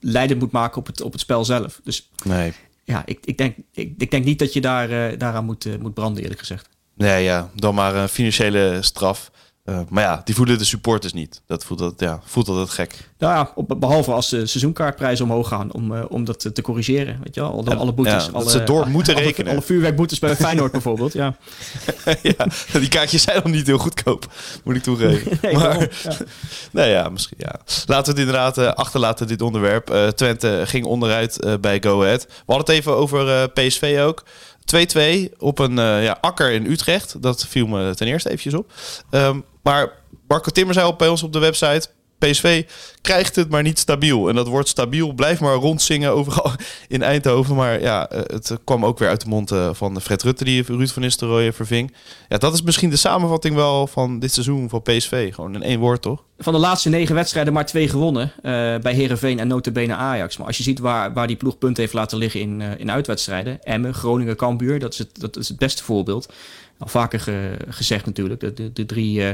leidend 0.00 0.40
moet 0.40 0.50
maken 0.50 0.78
op 0.78 0.86
het, 0.86 1.00
op 1.00 1.12
het 1.12 1.20
spel 1.20 1.44
zelf. 1.44 1.80
Dus 1.84 2.10
nee. 2.24 2.52
ja, 2.84 3.02
ik, 3.06 3.18
ik, 3.24 3.38
denk, 3.38 3.56
ik, 3.72 3.94
ik 3.98 4.10
denk 4.10 4.24
niet 4.24 4.38
dat 4.38 4.52
je 4.52 4.60
daar, 4.60 4.90
uh, 4.90 5.18
daaraan 5.18 5.44
moet, 5.44 5.80
moet 5.80 5.94
branden, 5.94 6.22
eerlijk 6.22 6.40
gezegd. 6.40 6.68
Nee, 6.94 7.24
ja, 7.24 7.50
dan 7.54 7.74
maar 7.74 7.94
een 7.94 8.08
financiële 8.08 8.78
straf. 8.80 9.30
Uh, 9.68 9.80
maar 9.88 10.02
ja, 10.02 10.20
die 10.24 10.34
voelen 10.34 10.58
de 10.58 10.64
supporters 10.64 11.12
niet. 11.12 11.42
Dat 11.46 11.64
voelt, 11.64 11.78
dat, 11.78 11.94
ja, 11.96 12.20
voelt 12.24 12.48
altijd 12.48 12.70
gek. 12.70 13.10
Nou 13.18 13.34
ja, 13.34 13.52
op, 13.54 13.76
behalve 13.78 14.12
als 14.12 14.28
de 14.28 14.46
seizoenkaartprijzen 14.46 15.24
omhoog 15.24 15.48
gaan 15.48 15.72
om, 15.72 15.92
uh, 15.92 16.04
om 16.08 16.24
dat 16.24 16.54
te 16.54 16.62
corrigeren. 16.62 17.20
Weet 17.22 17.34
je 17.34 17.40
wel? 17.40 17.50
Alle, 17.50 17.74
alle 17.74 17.92
boetes. 17.92 18.26
Ja, 18.26 18.32
alle, 18.32 18.50
ze 18.50 18.64
door 18.64 18.88
moeten 18.88 19.14
rekenen. 19.14 19.52
Alle 19.52 19.62
vuurwerkboetes 19.62 20.18
bij 20.18 20.36
Feyenoord 20.46 20.72
bijvoorbeeld, 20.72 21.12
ja. 21.12 21.36
ja. 22.22 22.46
Die 22.72 22.88
kaartjes 22.88 23.22
zijn 23.22 23.36
nog 23.36 23.52
niet 23.52 23.66
heel 23.66 23.78
goedkoop, 23.78 24.32
moet 24.64 24.76
ik 24.76 24.82
toegeven. 24.82 25.38
nee, 25.42 25.54
maar, 25.54 25.80
ja. 26.02 26.16
nee, 26.70 26.90
ja, 26.90 27.08
misschien, 27.08 27.38
ja. 27.40 27.60
Laten 27.86 28.14
we 28.14 28.20
het 28.20 28.28
inderdaad 28.28 28.58
uh, 28.58 28.68
achterlaten, 28.68 29.26
dit 29.26 29.42
onderwerp. 29.42 30.12
Twente 30.14 30.62
ging 30.64 30.84
onderuit 30.84 31.58
bij 31.60 31.82
Go 31.82 32.02
Ahead. 32.02 32.24
We 32.26 32.52
hadden 32.52 32.66
het 32.66 32.76
even 32.76 32.96
over 32.96 33.48
PSV 33.50 33.98
ook. 34.00 34.24
2-2 34.76 35.38
op 35.38 35.58
een 35.58 35.76
ja, 35.76 36.18
akker 36.20 36.50
in 36.52 36.66
Utrecht. 36.66 37.22
Dat 37.22 37.46
viel 37.46 37.66
me 37.66 37.94
ten 37.94 38.06
eerste 38.06 38.28
eventjes 38.28 38.54
op. 38.54 38.72
Um, 39.10 39.44
maar 39.68 39.92
Marco 40.28 40.50
Timmer 40.50 40.74
zei 40.74 40.86
op 40.86 40.98
bij 40.98 41.08
ons 41.08 41.22
op 41.22 41.32
de 41.32 41.38
website... 41.38 41.88
PSV 42.18 42.64
krijgt 43.00 43.36
het 43.36 43.50
maar 43.50 43.62
niet 43.62 43.78
stabiel. 43.78 44.28
En 44.28 44.34
dat 44.34 44.46
wordt 44.46 44.68
stabiel. 44.68 45.12
Blijf 45.12 45.40
maar 45.40 45.54
rondzingen 45.54 46.12
overal 46.12 46.52
in 46.88 47.02
Eindhoven. 47.02 47.54
Maar 47.54 47.80
ja, 47.80 48.06
het 48.10 48.58
kwam 48.64 48.84
ook 48.84 48.98
weer 48.98 49.08
uit 49.08 49.20
de 49.20 49.28
mond 49.28 49.52
van 49.72 50.00
Fred 50.00 50.22
Rutte... 50.22 50.44
die 50.44 50.62
Ruud 50.62 50.88
van 50.88 51.02
Nistelrooy 51.02 51.52
verving. 51.52 51.94
Ja, 52.28 52.38
dat 52.38 52.54
is 52.54 52.62
misschien 52.62 52.90
de 52.90 52.96
samenvatting 52.96 53.54
wel 53.54 53.86
van 53.86 54.18
dit 54.18 54.32
seizoen 54.32 54.68
van 54.68 54.82
PSV. 54.82 55.34
Gewoon 55.34 55.54
in 55.54 55.62
één 55.62 55.80
woord, 55.80 56.02
toch? 56.02 56.22
Van 56.38 56.52
de 56.52 56.58
laatste 56.58 56.88
negen 56.88 57.14
wedstrijden 57.14 57.52
maar 57.52 57.66
twee 57.66 57.88
gewonnen. 57.88 58.32
Uh, 58.36 58.42
bij 58.78 58.94
Herenveen 58.94 59.38
en 59.38 59.48
notabene 59.48 59.94
Ajax. 59.94 60.36
Maar 60.36 60.46
als 60.46 60.56
je 60.56 60.62
ziet 60.62 60.78
waar, 60.78 61.12
waar 61.12 61.26
die 61.26 61.36
ploeg 61.36 61.58
punten 61.58 61.82
heeft 61.82 61.94
laten 61.94 62.18
liggen 62.18 62.40
in, 62.40 62.60
in 62.60 62.90
uitwedstrijden. 62.90 63.62
Emmen, 63.62 63.94
Groningen, 63.94 64.36
Cambuur. 64.36 64.78
Dat 64.78 64.92
is 64.92 64.98
het, 64.98 65.20
dat 65.20 65.36
is 65.36 65.48
het 65.48 65.58
beste 65.58 65.84
voorbeeld. 65.84 66.32
Al 66.78 66.88
vaker 66.88 67.20
ge, 67.20 67.56
gezegd 67.68 68.06
natuurlijk. 68.06 68.40
De, 68.40 68.52
de, 68.52 68.72
de 68.72 68.86
drie 68.86 69.20
uh, 69.20 69.30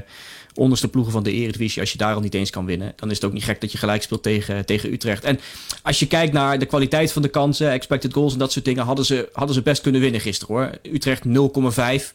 onderste 0.54 0.88
ploegen 0.88 1.12
van 1.12 1.22
de 1.22 1.32
Eredivisie. 1.32 1.80
Als 1.80 1.92
je 1.92 1.98
daar 1.98 2.14
al 2.14 2.20
niet 2.20 2.34
eens 2.34 2.50
kan 2.50 2.66
winnen. 2.66 2.92
Dan 2.96 3.10
is 3.10 3.16
het 3.16 3.24
ook 3.24 3.32
niet 3.32 3.44
gek 3.44 3.60
dat 3.60 3.72
je 3.72 3.78
gelijk 3.78 4.02
speelt 4.02 4.22
tegen, 4.22 4.66
tegen 4.66 4.92
Utrecht. 4.92 5.24
En 5.24 5.40
als 5.82 5.98
je 5.98 6.06
kijkt 6.06 6.32
naar 6.32 6.58
de 6.58 6.66
kwaliteit 6.66 7.12
van 7.12 7.22
de 7.22 7.28
kansen. 7.28 7.70
Expected 7.70 8.12
goals 8.12 8.32
en 8.32 8.38
dat 8.38 8.52
soort 8.52 8.64
dingen. 8.64 8.84
Hadden 8.84 9.04
ze, 9.04 9.28
hadden 9.32 9.54
ze 9.54 9.62
best 9.62 9.82
kunnen 9.82 10.00
winnen 10.00 10.20
gisteren 10.20 10.54
hoor. 10.54 10.70
Utrecht 10.82 11.22
0,5. 11.26 11.32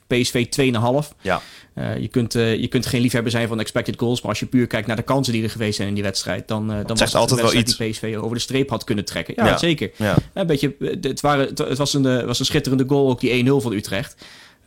PSV 0.07 0.45
2,5. 0.61 1.17
Ja. 1.21 1.41
Uh, 1.75 1.97
je, 1.97 2.07
kunt, 2.07 2.35
uh, 2.35 2.55
je 2.55 2.67
kunt 2.67 2.85
geen 2.85 3.01
liefhebber 3.01 3.31
zijn 3.31 3.47
van 3.47 3.59
expected 3.59 3.99
goals. 3.99 4.21
Maar 4.21 4.29
als 4.29 4.39
je 4.39 4.45
puur 4.45 4.67
kijkt 4.67 4.87
naar 4.87 4.95
de 4.95 5.01
kansen 5.01 5.33
die 5.33 5.43
er 5.43 5.49
geweest 5.49 5.75
zijn 5.75 5.87
in 5.87 5.93
die 5.93 6.03
wedstrijd. 6.03 6.47
Dan, 6.47 6.67
dan 6.67 6.83
was 6.85 6.99
het 6.99 7.15
altijd 7.15 7.41
wel 7.41 7.53
iets. 7.53 7.77
die 7.77 7.89
PSV 7.89 8.17
over 8.21 8.35
de 8.35 8.41
streep 8.41 8.69
had 8.69 8.83
kunnen 8.83 9.05
trekken. 9.05 9.33
Ja, 9.37 9.45
Ja. 9.45 9.57
zeker. 9.57 9.91
Ja. 9.95 10.15
Een 10.33 10.47
beetje, 10.47 10.75
het, 11.01 11.21
waren, 11.21 11.47
het 11.47 11.77
was, 11.77 11.93
een, 11.93 12.05
eh, 12.05 12.25
was 12.25 12.39
een 12.39 12.45
schitterende 12.45 12.85
goal, 12.87 13.09
ook 13.09 13.19
die 13.19 13.31
1-0 13.31 13.61
van 13.61 13.73
Utrecht. 13.73 14.15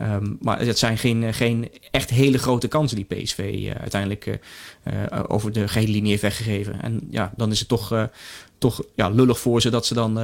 Um, 0.00 0.38
maar 0.40 0.60
het 0.60 0.78
zijn 0.78 0.98
geen, 0.98 1.34
geen 1.34 1.70
echt 1.90 2.10
hele 2.10 2.38
grote 2.38 2.68
kansen 2.68 2.96
die 2.96 3.22
PSV 3.22 3.38
uh, 3.38 3.70
uiteindelijk 3.70 4.26
uh, 4.26 4.34
uh, 5.12 5.20
over 5.26 5.52
de 5.52 5.68
gehele 5.68 5.92
linie 5.92 6.10
heeft 6.10 6.22
weggegeven. 6.22 6.82
En 6.82 7.00
ja, 7.10 7.32
dan 7.36 7.50
is 7.50 7.58
het 7.58 7.68
toch, 7.68 8.08
toch 8.58 8.82
ja, 8.94 9.08
lullig 9.08 9.38
voor 9.38 9.60
ze 9.60 9.70
dat, 9.70 9.86
ze 9.86 9.94
dan, 9.94 10.14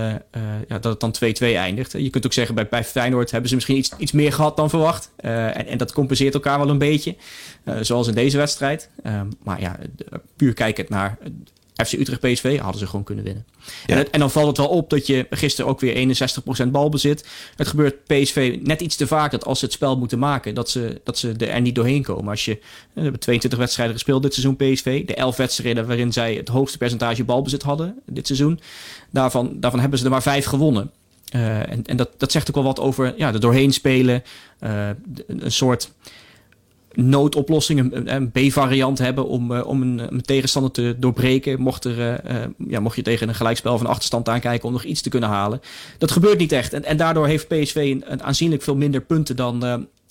ja, 0.68 0.78
dat 0.78 0.84
het 0.84 1.00
dan 1.00 1.14
2-2 1.50 1.54
eindigt. 1.54 1.92
Je 1.92 2.10
kunt 2.10 2.26
ook 2.26 2.32
zeggen, 2.32 2.54
bij, 2.54 2.68
bij 2.68 2.84
Feyenoord 2.84 3.30
hebben 3.30 3.48
ze 3.48 3.54
misschien 3.54 3.76
iets, 3.76 3.90
iets 3.98 4.12
meer 4.12 4.32
gehad 4.32 4.56
dan 4.56 4.70
verwacht. 4.70 5.10
En, 5.16 5.66
en, 5.66 5.78
dat 5.78 5.92
compenseert 5.92 6.34
elkaar 6.34 6.58
wel 6.58 6.68
een 6.68 6.78
beetje, 6.78 7.16
zoals 7.80 8.08
in 8.08 8.14
deze 8.14 8.36
wedstrijd. 8.36 8.90
Um, 9.06 9.28
maar 9.42 9.60
ja, 9.60 9.78
puur 10.36 10.52
kijkend 10.52 10.88
naar 10.88 11.18
FC 11.86 11.92
Utrecht 11.92 12.20
PSV 12.20 12.58
hadden 12.58 12.78
ze 12.78 12.86
gewoon 12.86 13.04
kunnen 13.04 13.24
winnen. 13.24 13.46
Ja. 13.86 13.92
En, 13.92 13.98
het, 13.98 14.10
en, 14.10 14.20
dan 14.20 14.30
valt 14.30 14.46
het 14.46 14.56
wel 14.56 14.68
op 14.68 14.90
dat 14.90 15.06
je 15.06 15.26
gisteren 15.30 15.70
ook 15.70 15.80
weer 15.80 16.16
61% 16.66 16.68
balbezit. 16.68 17.28
Het 17.56 17.66
gebeurt 17.66 18.04
PSV 18.06 18.58
net 18.62 18.80
iets 18.80 18.96
te 18.96 19.06
vaak 19.06 19.30
dat 19.30 19.44
als 19.44 19.58
ze 19.58 19.64
het 19.64 19.74
spel 19.74 19.98
moeten 19.98 20.18
maken, 20.18 20.54
dat 20.54 20.70
ze, 20.70 21.00
dat 21.04 21.18
ze 21.18 21.32
er 21.32 21.60
niet 21.60 21.74
doorheen 21.74 22.02
komen. 22.02 22.30
Als 22.30 22.44
je, 22.44 22.58
we 22.92 23.00
hebben 23.00 23.20
22 23.20 23.58
wedstrijden 23.58 23.94
gespeeld 23.94 24.22
dit 24.22 24.34
seizoen 24.34 24.56
PSV. 24.56 25.06
De 25.06 25.14
11 25.14 25.36
wedstrijden 25.36 25.86
waarin 25.86 26.12
zij 26.12 26.34
het 26.34 26.48
hoogste 26.48 26.78
percentage 26.78 27.24
balbezit 27.24 27.62
hadden 27.62 27.98
dit 28.06 28.26
seizoen. 28.26 28.60
Daarvan, 29.10 29.56
daarvan 29.60 29.80
hebben 29.80 29.98
ze 29.98 30.04
er 30.04 30.10
maar 30.10 30.22
vijf 30.22 30.44
gewonnen. 30.44 30.90
Uh, 31.34 31.70
en 31.70 31.86
en 31.86 31.96
dat, 31.96 32.10
dat 32.16 32.32
zegt 32.32 32.48
ook 32.48 32.54
wel 32.54 32.64
wat 32.64 32.80
over 32.80 33.14
ja, 33.16 33.32
er 33.32 33.40
doorheen 33.40 33.72
spelen. 33.72 34.22
Uh, 34.60 34.88
een 35.26 35.52
soort 35.52 35.90
noodoplossing, 36.94 37.92
een, 37.92 38.14
een 38.14 38.30
B-variant 38.30 38.98
hebben 38.98 39.26
om, 39.26 39.52
uh, 39.52 39.66
om 39.66 39.82
een, 39.82 39.98
een, 40.12 40.22
tegenstander 40.22 40.72
te 40.72 40.96
doorbreken. 40.98 41.60
Mocht, 41.60 41.84
er, 41.84 42.30
uh, 42.30 42.44
ja, 42.68 42.80
mocht 42.80 42.96
je 42.96 43.02
tegen 43.02 43.28
een 43.28 43.34
gelijkspel 43.34 43.78
van 43.78 43.86
achterstand 43.86 44.28
aankijken 44.28 44.66
om 44.66 44.72
nog 44.72 44.84
iets 44.84 45.00
te 45.00 45.08
kunnen 45.08 45.28
halen. 45.28 45.60
Dat 45.98 46.10
gebeurt 46.10 46.38
niet 46.38 46.52
echt. 46.52 46.72
En, 46.72 46.84
en 46.84 46.96
daardoor 46.96 47.26
heeft 47.26 47.48
PSV 47.48 47.74
een, 47.74 48.12
een 48.12 48.22
aanzienlijk 48.22 48.62
veel 48.62 48.76
minder 48.76 49.00
punten 49.00 49.36
dan, 49.36 49.64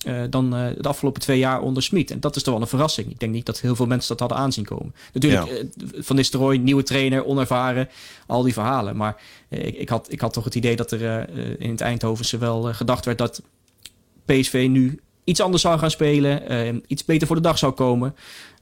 uh, 0.07 0.23
dan 0.29 0.49
de 0.49 0.87
afgelopen 0.87 1.21
twee 1.21 1.39
jaar 1.39 1.61
onder 1.61 1.83
Smit. 1.83 2.11
En 2.11 2.19
dat 2.19 2.35
is 2.35 2.43
toch 2.43 2.53
wel 2.53 2.61
een 2.61 2.69
verrassing. 2.69 3.09
Ik 3.09 3.19
denk 3.19 3.33
niet 3.33 3.45
dat 3.45 3.59
heel 3.59 3.75
veel 3.75 3.85
mensen 3.85 4.09
dat 4.09 4.19
hadden 4.19 4.37
aanzien 4.37 4.65
komen. 4.65 4.95
Natuurlijk, 5.13 5.47
ja. 5.47 6.01
Van 6.01 6.15
Nistelrooy, 6.15 6.57
nieuwe 6.57 6.83
trainer, 6.83 7.25
onervaren, 7.25 7.89
al 8.27 8.43
die 8.43 8.53
verhalen. 8.53 8.95
Maar 8.95 9.21
ik, 9.49 9.75
ik, 9.75 9.89
had, 9.89 10.11
ik 10.11 10.21
had 10.21 10.33
toch 10.33 10.43
het 10.43 10.55
idee 10.55 10.75
dat 10.75 10.91
er 10.91 11.29
in 11.59 11.69
het 11.69 11.81
Eindhovense 11.81 12.37
wel 12.37 12.73
gedacht 12.73 13.05
werd 13.05 13.17
dat 13.17 13.41
PSV 14.25 14.67
nu 14.69 14.99
iets 15.27 15.41
anders 15.41 15.61
zou 15.61 15.79
gaan 15.79 15.91
spelen, 15.91 16.51
uh, 16.51 16.81
iets 16.87 17.05
beter 17.05 17.27
voor 17.27 17.35
de 17.35 17.41
dag 17.41 17.57
zou 17.57 17.71
komen. 17.71 18.15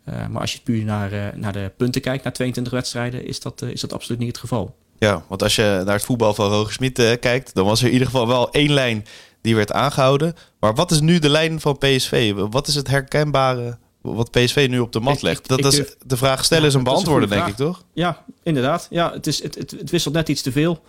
Uh, 0.09 0.27
maar 0.27 0.41
als 0.41 0.53
je 0.53 0.59
puur 0.63 0.83
naar, 0.83 1.13
uh, 1.13 1.25
naar 1.35 1.53
de 1.53 1.71
punten 1.77 2.01
kijkt, 2.01 2.23
naar 2.23 2.33
22 2.33 2.73
wedstrijden, 2.73 3.25
is 3.27 3.39
dat, 3.39 3.61
is 3.61 3.81
dat 3.81 3.93
absoluut 3.93 4.19
niet 4.19 4.27
het 4.27 4.37
geval. 4.37 4.75
Ja, 4.97 5.23
want 5.27 5.43
als 5.43 5.55
je 5.55 5.81
naar 5.85 5.95
het 5.95 6.05
voetbal 6.05 6.33
van 6.33 6.49
Roger 6.49 6.73
Smit 6.73 7.17
kijkt, 7.19 7.53
dan 7.53 7.65
was 7.65 7.79
er 7.79 7.87
in 7.87 7.91
ieder 7.91 8.07
geval 8.07 8.27
wel 8.27 8.51
één 8.51 8.73
lijn 8.73 9.05
die 9.41 9.55
werd 9.55 9.71
aangehouden. 9.71 10.35
Maar 10.59 10.75
wat 10.75 10.91
is 10.91 10.99
nu 10.99 11.19
de 11.19 11.29
lijn 11.29 11.59
van 11.59 11.77
PSV? 11.77 12.33
Wat 12.49 12.67
is 12.67 12.75
het 12.75 12.87
herkenbare 12.87 13.77
wat 14.13 14.31
PSV 14.31 14.67
nu 14.69 14.79
op 14.79 14.91
de 14.91 14.99
mat 14.99 15.21
legt? 15.21 15.47
Dat 15.47 15.59
ik, 15.59 15.65
ik 15.65 15.71
is 15.71 15.95
de 16.05 16.17
vraag 16.17 16.45
stellen 16.45 16.63
ja, 16.63 16.69
is 16.69 16.75
een 16.75 16.83
beantwoorden, 16.83 17.29
denk 17.29 17.47
ik, 17.47 17.55
toch? 17.55 17.83
Ja, 17.93 18.23
inderdaad. 18.43 18.87
Ja, 18.89 19.11
het, 19.13 19.27
is, 19.27 19.43
het, 19.43 19.55
het, 19.55 19.71
het 19.71 19.89
wisselt 19.89 20.13
net 20.13 20.29
iets 20.29 20.41
te 20.41 20.51
veel. 20.51 20.81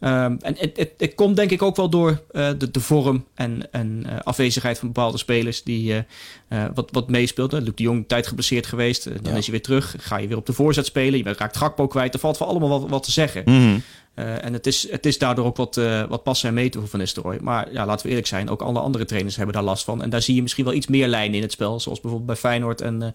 Um, 0.00 0.38
en 0.40 0.56
het, 0.58 0.76
het, 0.76 0.92
het, 0.96 1.14
komt 1.14 1.36
denk 1.36 1.50
ik 1.50 1.62
ook 1.62 1.76
wel 1.76 1.90
door 1.90 2.22
uh, 2.32 2.48
de, 2.58 2.70
de 2.70 2.80
vorm 2.80 3.24
en, 3.34 3.72
en 3.72 4.04
uh, 4.06 4.12
afwezigheid 4.22 4.78
van 4.78 4.88
bepaalde 4.88 5.18
spelers 5.18 5.62
die 5.62 6.04
uh, 6.48 6.64
wat, 6.74 6.88
wat 6.92 7.08
meespeelt. 7.08 7.52
Luc 7.52 7.74
de 7.74 7.82
Jong 7.82 8.08
tijd 8.08 8.26
geblesseerd 8.26 8.66
geweest, 8.66 9.04
dan 9.04 9.32
ja. 9.32 9.38
is 9.38 9.44
hij 9.44 9.50
weer 9.50 9.62
terug. 9.62 9.94
Ga 9.98 10.16
je 10.16 10.28
weer 10.28 10.36
op 10.36 10.46
de 10.46 10.52
voorzet 10.52 10.86
spelen, 10.86 11.18
je 11.18 11.32
raakt 11.32 11.56
Gakpo 11.56 11.86
kwijt. 11.86 12.14
Er 12.14 12.20
valt 12.20 12.36
voor 12.36 12.46
allemaal 12.46 12.68
wat, 12.68 12.90
wat 12.90 13.02
te 13.02 13.10
zeggen. 13.10 13.42
Mm 13.44 13.54
-hmm. 13.54 13.82
en 14.14 14.52
het 14.52 14.66
is, 14.66 14.90
het 14.90 15.06
is 15.06 15.18
daardoor 15.18 15.44
ook 15.44 15.56
wat, 15.56 15.80
wat 16.08 16.22
passen 16.22 16.48
en 16.48 16.54
meten 16.54 16.80
voor 16.80 16.88
Van 16.88 16.98
Nistelrooy. 16.98 17.38
Maar 17.40 17.72
ja, 17.72 17.86
laten 17.86 18.02
we 18.02 18.08
eerlijk 18.08 18.28
zijn, 18.28 18.50
ook 18.50 18.62
alle 18.62 18.80
andere 18.80 19.04
trainers 19.04 19.36
hebben 19.36 19.54
daar 19.54 19.64
last 19.64 19.84
van. 19.84 20.02
En 20.02 20.10
daar 20.10 20.22
zie 20.22 20.34
je 20.34 20.42
misschien 20.42 20.64
wel 20.64 20.74
iets 20.74 20.86
meer 20.86 21.08
lijnen 21.08 21.36
in 21.36 21.42
het 21.42 21.52
spel, 21.52 21.80
zoals 21.80 22.00
bijvoorbeeld 22.00 22.30
bij 22.30 22.50
Feyenoord 22.50 22.80
en... 22.80 23.14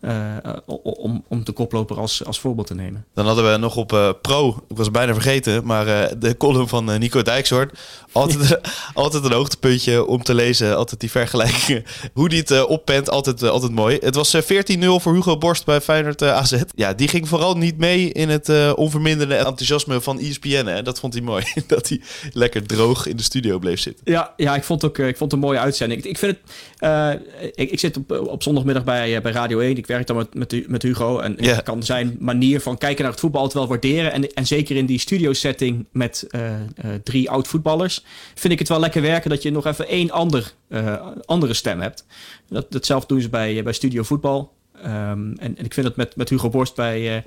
Uh, 0.00 0.36
om, 0.82 1.24
om 1.28 1.44
de 1.44 1.52
koploper 1.52 1.98
als, 1.98 2.24
als 2.24 2.40
voorbeeld 2.40 2.66
te 2.66 2.74
nemen. 2.74 3.04
Dan 3.14 3.26
hadden 3.26 3.52
we 3.52 3.56
nog 3.56 3.76
op 3.76 3.92
uh, 3.92 4.10
Pro, 4.22 4.48
ik 4.48 4.76
was 4.76 4.86
het 4.86 4.92
bijna 4.94 5.12
vergeten, 5.12 5.64
maar 5.64 5.86
uh, 5.86 6.04
de 6.18 6.36
column 6.36 6.68
van 6.68 6.98
Nico 6.98 7.22
Dijkshoort. 7.22 7.78
Altijd, 8.12 8.60
altijd 8.94 9.24
een 9.24 9.32
hoogtepuntje 9.32 10.06
om 10.06 10.22
te 10.22 10.34
lezen, 10.34 10.76
altijd 10.76 11.00
die 11.00 11.10
vergelijkingen. 11.10 11.84
Hoe 12.12 12.28
die 12.28 12.38
het 12.38 12.66
oppent, 12.66 13.10
altijd, 13.10 13.42
altijd 13.42 13.72
mooi. 13.72 13.98
Het 14.00 14.14
was 14.14 14.36
14-0 14.36 14.40
voor 14.78 15.14
Hugo 15.14 15.38
Borst 15.38 15.64
bij 15.64 15.80
Feyenoord 15.80 16.22
AZ. 16.22 16.62
Ja, 16.74 16.92
die 16.92 17.08
ging 17.08 17.28
vooral 17.28 17.56
niet 17.56 17.78
mee 17.78 18.12
in 18.12 18.28
het 18.28 18.74
onverminderde 18.74 19.34
enthousiasme 19.34 20.00
van 20.00 20.18
ESPN. 20.18 20.66
Hè? 20.66 20.82
Dat 20.82 21.00
vond 21.00 21.12
hij 21.12 21.22
mooi, 21.22 21.44
dat 21.66 21.88
hij 21.88 22.00
lekker 22.32 22.66
droog 22.66 23.06
in 23.06 23.16
de 23.16 23.22
studio 23.22 23.58
bleef 23.58 23.80
zitten. 23.80 24.12
Ja, 24.12 24.32
ja 24.36 24.54
ik, 24.54 24.64
vond 24.64 24.84
ook, 24.84 24.98
ik 24.98 25.16
vond 25.16 25.32
het 25.32 25.40
een 25.40 25.46
mooie 25.46 25.58
uitzending. 25.58 26.00
Ik, 26.00 26.10
ik 26.10 26.18
vind 26.18 26.36
het, 26.76 27.20
ik, 27.54 27.70
ik, 27.70 27.80
zit 27.80 27.96
op, 27.96 28.10
op 28.10 28.42
zondagmiddag 28.42 28.84
bij, 28.84 29.22
bij 29.22 29.32
Radio 29.32 29.58
1. 29.58 29.76
Ik 29.76 29.86
werk 29.88 30.06
dan 30.06 30.16
met, 30.16 30.34
met, 30.34 30.68
met 30.68 30.82
Hugo. 30.82 31.18
En 31.18 31.36
Ja. 31.38 31.58
ik 31.58 31.64
kan 31.64 31.82
zijn 31.82 32.16
manier 32.18 32.60
van 32.60 32.78
kijken 32.78 33.02
naar 33.02 33.12
het 33.12 33.20
voetbal 33.20 33.40
altijd 33.40 33.58
wel 33.58 33.68
waarderen. 33.68 34.12
En, 34.12 34.32
en 34.32 34.46
zeker 34.46 34.76
in 34.76 34.86
die 34.86 34.98
studio 34.98 35.32
setting 35.32 35.86
met 35.92 36.26
eh, 36.30 36.54
eh, 36.54 36.60
drie 37.02 37.30
oud 37.30 37.48
voetballers... 37.48 38.04
vind 38.34 38.52
ik 38.52 38.58
het 38.58 38.68
wel 38.68 38.80
lekker 38.80 39.02
werken 39.02 39.30
dat 39.30 39.42
je 39.42 39.50
nog 39.50 39.66
even 39.66 39.88
één 39.88 40.10
ander, 40.10 40.52
eh, 40.68 41.06
andere 41.24 41.54
stem 41.54 41.80
hebt. 41.80 42.06
Dat, 42.48 42.72
datzelfde 42.72 43.06
doen 43.14 43.22
ze 43.22 43.28
bij, 43.28 43.62
bij 43.62 43.72
Studio 43.72 44.02
Voetbal. 44.02 44.52
Ehm, 44.82 45.32
en, 45.36 45.56
en 45.58 45.64
ik 45.64 45.74
vind 45.74 45.86
het 45.86 45.96
met, 45.96 46.16
met 46.16 46.28
Hugo 46.28 46.48
Borst 46.48 46.74
bij... 46.74 47.16
eh, 47.16 47.22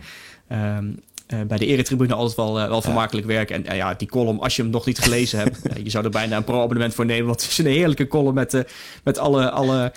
ehm, 0.75 0.85
eh, 1.27 1.41
bij 1.47 1.57
de 1.57 1.65
eretribune 1.65 2.13
altijd 2.13 2.35
wel, 2.37 2.53
wel 2.53 2.81
vermakelijk 2.81 3.27
werken. 3.27 3.55
En 3.55 3.65
eh, 3.65 3.77
ja, 3.77 3.93
die 3.93 4.07
column, 4.07 4.39
als 4.39 4.55
je 4.55 4.61
hem 4.61 4.71
nog 4.71 4.85
niet 4.85 4.99
gelezen 4.99 5.39
hebt... 5.39 5.59
je 5.83 5.89
zou 5.89 6.03
er 6.03 6.09
bijna 6.09 6.37
een 6.37 6.43
pro-abonnement 6.43 6.93
voor 6.93 7.05
nemen. 7.05 7.25
Want 7.25 7.41
het 7.41 7.51
is 7.51 7.57
een 7.57 7.65
heerlijke 7.65 8.07
column 8.07 8.33
met, 8.33 8.65
met 9.03 9.17
alle... 9.17 9.49
alle 9.51 9.91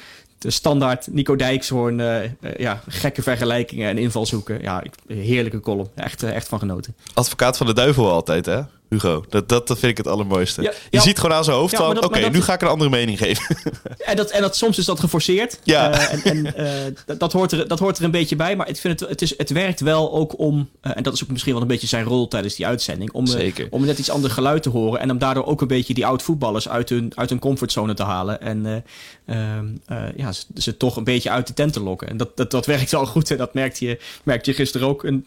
de 0.44 0.50
standaard 0.50 1.06
Nico 1.10 1.36
Dijkshoorn, 1.36 2.00
eh, 2.00 2.24
eh, 2.24 2.30
ja, 2.56 2.80
gekke 2.88 3.22
vergelijkingen 3.22 3.88
en 3.88 3.98
invalshoeken. 3.98 4.62
Ja, 4.62 4.84
heerlijke 5.06 5.60
column. 5.60 5.88
Echt, 5.94 6.22
eh, 6.22 6.34
echt 6.34 6.48
van 6.48 6.58
genoten. 6.58 6.94
Advocaat 7.14 7.56
van 7.56 7.66
de 7.66 7.72
duivel 7.72 8.10
altijd, 8.10 8.46
hè? 8.46 8.60
Hugo. 8.88 9.24
Dat, 9.28 9.48
dat, 9.48 9.68
dat 9.68 9.78
vind 9.78 9.90
ik 9.90 9.96
het 9.96 10.06
allermooiste. 10.06 10.62
Ja, 10.62 10.70
je 10.70 10.76
ja. 10.90 11.00
ziet 11.00 11.18
gewoon 11.18 11.36
aan 11.36 11.44
zijn 11.44 11.56
hoofd 11.56 11.76
van... 11.76 12.04
oké, 12.04 12.28
nu 12.28 12.42
ga 12.42 12.52
ik 12.52 12.62
een 12.62 12.68
andere 12.68 12.90
mening 12.90 13.18
geven. 13.18 13.56
En, 14.04 14.16
dat, 14.16 14.30
en 14.30 14.40
dat, 14.40 14.56
soms 14.56 14.78
is 14.78 14.84
dat 14.84 15.00
geforceerd. 15.00 15.58
Ja. 15.62 15.90
Eh, 15.90 16.12
en 16.12 16.22
en 16.24 16.56
eh, 16.56 16.94
dat, 17.06 17.20
dat, 17.20 17.32
hoort 17.32 17.52
er, 17.52 17.68
dat 17.68 17.78
hoort 17.78 17.98
er 17.98 18.04
een 18.04 18.10
beetje 18.10 18.36
bij. 18.36 18.56
Maar 18.56 18.68
ik 18.68 18.76
vind 18.76 19.00
het, 19.00 19.08
het, 19.08 19.22
is, 19.22 19.38
het 19.38 19.50
werkt 19.50 19.80
wel 19.80 20.12
ook 20.12 20.38
om... 20.38 20.68
eh, 20.80 20.92
en 20.94 21.02
dat 21.02 21.14
is 21.14 21.22
ook 21.22 21.30
misschien 21.30 21.52
wel 21.52 21.62
een 21.62 21.68
beetje 21.68 21.86
zijn 21.86 22.04
rol 22.04 22.28
tijdens 22.28 22.54
die 22.54 22.66
uitzending. 22.66 23.12
Om, 23.12 23.26
Zeker. 23.26 23.66
om 23.70 23.84
net 23.84 23.98
iets 23.98 24.10
ander 24.10 24.30
geluid 24.30 24.62
te 24.62 24.68
horen. 24.68 25.00
En 25.00 25.10
om 25.10 25.18
daardoor 25.18 25.46
ook 25.46 25.60
een 25.60 25.68
beetje 25.68 25.94
die 25.94 26.06
oud-voetballers 26.06 26.68
uit 26.68 26.88
hun, 26.88 27.12
uit 27.14 27.30
hun 27.30 27.38
comfortzone 27.38 27.94
te 27.94 28.02
halen. 28.02 28.40
En 28.40 28.66
eh, 28.66 29.56
ehm, 29.56 29.66
eh, 29.86 30.16
ja, 30.16 30.32
ze, 30.32 30.44
ze 30.54 30.76
toch 30.76 30.96
een 30.96 31.04
beetje 31.04 31.30
uit 31.30 31.46
de 31.46 31.54
tent 31.54 31.72
te 31.72 31.82
lokken. 31.82 32.08
En 32.08 32.16
dat, 32.16 32.36
dat, 32.36 32.50
dat 32.50 32.66
werkt 32.66 32.90
wel 32.90 33.06
goed. 33.06 33.30
En 33.30 33.36
dat 33.36 33.54
merkte 33.54 33.86
je, 33.86 33.98
merkte 34.22 34.50
je 34.50 34.56
gisteren 34.56 34.88
ook. 34.88 35.04
En 35.04 35.24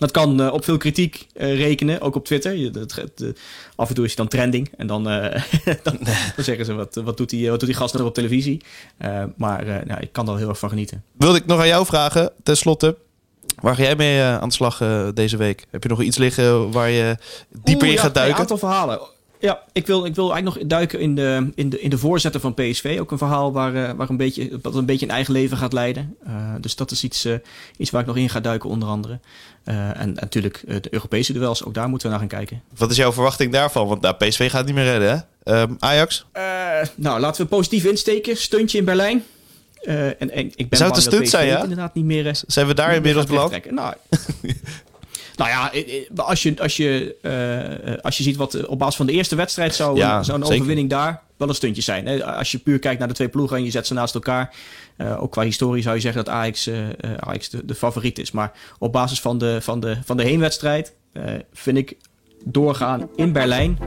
dat 0.00 0.10
kan 0.10 0.40
eh, 0.40 0.52
op 0.52 0.64
veel 0.64 0.76
kritiek 0.76 1.26
eh, 1.34 1.56
rekenen, 1.56 2.00
ook 2.00 2.14
op 2.14 2.24
Twitter. 2.24 2.56
Je, 2.56 2.86
af 3.76 3.88
en 3.88 3.94
toe 3.94 4.04
is 4.04 4.14
hij 4.14 4.24
dan 4.24 4.28
trending. 4.28 4.70
En 4.76 4.86
dan, 4.86 5.08
eh, 5.08 5.42
dan, 5.82 5.98
dan 6.36 6.44
zeggen 6.44 6.64
ze, 6.64 6.74
wat, 6.74 6.94
wat, 7.04 7.16
doet 7.16 7.30
die, 7.30 7.50
wat 7.50 7.58
doet 7.58 7.68
die 7.68 7.78
gast 7.78 7.94
nog 7.94 8.06
op 8.06 8.14
televisie? 8.14 8.62
Maar 9.36 9.84
nou, 9.86 10.00
ik 10.00 10.12
kan 10.12 10.28
er 10.28 10.36
heel 10.36 10.48
erg 10.48 10.58
van 10.58 10.68
genieten. 10.68 11.04
Wilde 11.16 11.38
ik 11.38 11.46
nog 11.46 11.60
aan 11.60 11.66
jou 11.66 11.86
vragen, 11.86 12.32
ten 12.42 12.56
slotte. 12.56 12.96
Waar 13.60 13.74
ga 13.74 13.82
jij 13.82 13.96
mee 13.96 14.22
aan 14.22 14.48
de 14.48 14.54
slag 14.54 14.82
deze 15.14 15.36
week? 15.36 15.66
Heb 15.70 15.82
je 15.82 15.88
nog 15.88 16.02
iets 16.02 16.18
liggen 16.18 16.70
waar 16.70 16.90
je 16.90 17.16
dieper 17.48 17.74
Oeh, 17.74 17.88
in 17.88 17.92
ja, 17.96 18.00
gaat 18.02 18.14
duiken? 18.14 18.34
Een 18.34 18.40
aantal 18.40 18.58
verhalen. 18.58 19.00
Ja, 19.40 19.60
ik 19.72 19.86
wil, 19.86 20.04
ik 20.04 20.14
wil 20.14 20.32
eigenlijk 20.32 20.60
nog 20.60 20.68
duiken 20.68 21.00
in 21.00 21.14
de, 21.14 21.50
in 21.54 21.68
de, 21.68 21.80
in 21.80 21.90
de 21.90 21.98
voorzetten 21.98 22.40
van 22.40 22.54
PSV. 22.54 22.96
Ook 23.00 23.10
een 23.10 23.18
verhaal 23.18 23.52
waar, 23.52 23.74
eh, 23.74 23.94
waar 23.96 24.10
een 24.10 24.16
beetje, 24.16 24.58
wat 24.62 24.74
een 24.74 24.86
beetje 24.86 25.06
een 25.06 25.12
eigen 25.12 25.32
leven 25.32 25.56
gaat 25.56 25.72
leiden. 25.72 26.16
Eh, 26.26 26.54
dus 26.60 26.76
dat 26.76 26.90
is 26.90 27.04
iets, 27.04 27.24
eh, 27.24 27.34
iets 27.76 27.90
waar 27.90 28.00
ik 28.00 28.06
nog 28.06 28.16
in 28.16 28.28
ga 28.28 28.40
duiken, 28.40 28.70
onder 28.70 28.88
andere. 28.88 29.18
Eh, 29.64 30.00
en 30.00 30.12
natuurlijk 30.12 30.62
de 30.66 30.88
Europese 30.94 31.32
duels, 31.32 31.64
ook 31.64 31.74
daar 31.74 31.88
moeten 31.88 32.06
we 32.06 32.12
naar 32.12 32.28
gaan 32.28 32.38
kijken. 32.38 32.62
Wat 32.76 32.90
is 32.90 32.96
jouw 32.96 33.12
verwachting 33.12 33.52
daarvan? 33.52 33.86
Want 33.86 34.00
nou, 34.00 34.14
PSV 34.14 34.50
gaat 34.50 34.58
het 34.58 34.66
niet 34.66 34.74
meer 34.74 34.84
redden, 34.84 35.10
hè? 35.10 35.52
Ehm, 35.52 35.72
Ajax? 35.78 36.26
Nou, 36.94 37.20
laten 37.20 37.42
we 37.42 37.48
positief 37.48 37.84
insteken. 37.84 38.36
Stuntje 38.36 38.78
in 38.78 38.84
Berlijn. 38.84 39.24
En, 39.82 40.30
en 40.30 40.52
ik 40.54 40.68
ben 40.68 40.78
Zou 40.78 40.90
het 40.90 40.98
een 40.98 41.12
stunt 41.12 41.28
zijn, 41.28 41.46
ja? 41.46 41.62
inderdaad 41.62 41.94
niet 41.94 42.04
meer... 42.04 42.40
Zijn 42.46 42.66
we 42.66 42.74
daar 42.74 42.94
inmiddels 42.94 43.26
beland? 43.26 43.70
Nou, 43.70 43.94
nou 45.40 45.50
ja, 45.50 45.72
als 46.24 46.42
je, 46.42 46.54
als, 46.58 46.76
je, 46.76 47.16
eh, 47.22 48.02
als 48.04 48.16
je 48.16 48.22
ziet 48.22 48.36
wat 48.36 48.54
eh, 48.54 48.68
op 48.70 48.78
basis 48.78 48.96
van 48.96 49.06
de 49.06 49.12
eerste 49.12 49.36
wedstrijd 49.36 49.74
zou, 49.74 49.96
Ja, 49.96 50.22
zeker. 50.22 50.44
overwinning 50.44 50.90
daar 50.90 51.22
wel 51.36 51.48
een 51.48 51.54
stuntje 51.54 51.82
zijn. 51.82 52.22
Als 52.22 52.50
je 52.52 52.58
puur 52.58 52.78
kijkt 52.78 52.98
naar 52.98 53.08
de 53.08 53.14
twee 53.14 53.28
ploegen 53.28 53.56
en 53.56 53.64
je 53.64 53.70
zet 53.70 53.86
ze 53.86 53.94
naast 53.94 54.14
elkaar. 54.14 54.54
eh, 54.96 55.22
ook 55.22 55.30
qua 55.32 55.42
historie 55.42 55.82
zou 55.82 55.94
je 55.94 56.00
zeggen 56.00 56.24
dat 56.24 56.34
Ajax, 56.34 56.66
eh, 56.66 56.78
Ajax 57.16 57.48
de, 57.48 57.64
de 57.64 57.74
favoriet 57.74 58.18
is. 58.18 58.30
Maar 58.30 58.52
op 58.78 58.92
basis 58.92 59.20
van 59.20 59.38
de, 59.38 59.58
van 59.60 59.80
de, 59.80 59.96
van 60.04 60.16
de 60.16 60.22
heenwedstrijd 60.22 60.94
vind 61.52 61.76
ik 61.76 61.96
doorgaan 62.44 63.08
in 63.16 63.32
Berlijn 63.32 63.78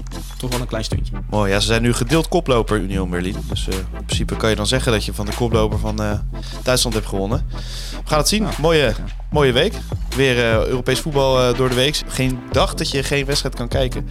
toch 0.44 0.52
wel 0.52 0.62
een 0.62 0.68
klein 0.68 0.84
stuntje. 0.84 1.14
Mooi, 1.30 1.52
ja, 1.52 1.60
ze 1.60 1.68
zijn 1.68 1.82
nu 1.82 1.94
gedeeld 1.94 2.28
koploper 2.28 2.78
Union 2.78 3.10
Berlin. 3.10 3.36
Dus 3.50 3.68
eh, 3.68 3.78
in 3.78 4.06
principe 4.06 4.36
kan 4.36 4.50
je 4.50 4.56
dan 4.56 4.68
zeggen 4.68 4.92
dat 4.92 5.06
je 5.06 5.14
van 5.14 5.26
de 5.26 5.34
koploper 5.36 5.80
van 5.80 6.02
eh, 6.02 6.20
Duitsland 6.64 6.96
hebt 6.96 7.08
gewonnen. 7.08 7.46
We 7.92 8.10
gaan 8.10 8.18
het 8.18 8.28
zien. 8.28 8.44
Nou, 8.44 8.56
mooie, 8.62 8.94
mooie 9.32 9.52
week. 9.52 9.74
Weer 10.16 10.38
eh, 10.38 10.66
Europees 10.66 11.00
voetbal 11.00 11.42
eh, 11.42 11.58
door 11.58 11.70
de 11.70 11.76
week. 11.76 12.02
Geen 12.08 12.40
dag 12.52 12.74
dat 12.74 12.92
je 12.92 13.04
geen 13.04 13.26
wedstrijd 13.26 13.56
kan 13.56 13.68
kijken. 13.68 14.10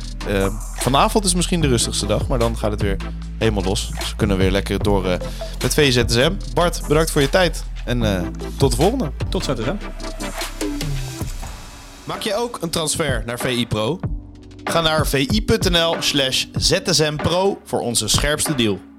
Vanavond 0.83 1.25
is 1.25 1.35
misschien 1.35 1.61
de 1.61 1.69
rustigste 1.69 2.07
dag, 2.07 2.27
maar 2.27 2.39
dan 2.39 2.59
gaat 2.59 2.71
het 2.71 2.83
weer 2.83 2.97
helemaal 3.39 3.63
los. 3.63 3.91
Dus 3.99 4.11
we 4.11 4.17
kunnen 4.17 4.37
weer 4.37 4.51
lekker 4.51 4.83
door 4.83 5.07
eh, 5.07 5.19
met 5.63 5.75
VZSM. 5.75 6.33
Bart, 6.55 6.83
bedankt 6.89 7.11
voor 7.11 7.21
je 7.21 7.31
tijd. 7.31 7.65
En 7.85 8.05
eh, 8.05 8.27
tot 8.57 8.71
de 8.71 8.77
volgende. 8.77 9.13
Tot 9.29 9.45
zo, 9.45 9.55
hè? 9.55 9.73
Maak 12.05 12.21
je 12.21 12.35
ook 12.35 12.59
een 12.61 12.71
transfer 12.71 13.23
naar 13.27 13.39
VI 13.39 13.67
Pro? 13.67 14.01
Ga 14.65 14.81
naar 14.81 15.07
vi.nl 15.07 15.97
slash 15.99 16.47
zsmpro 16.53 17.61
voor 17.65 17.81
onze 17.81 18.09
scherpste 18.09 18.55
deal. 18.55 18.92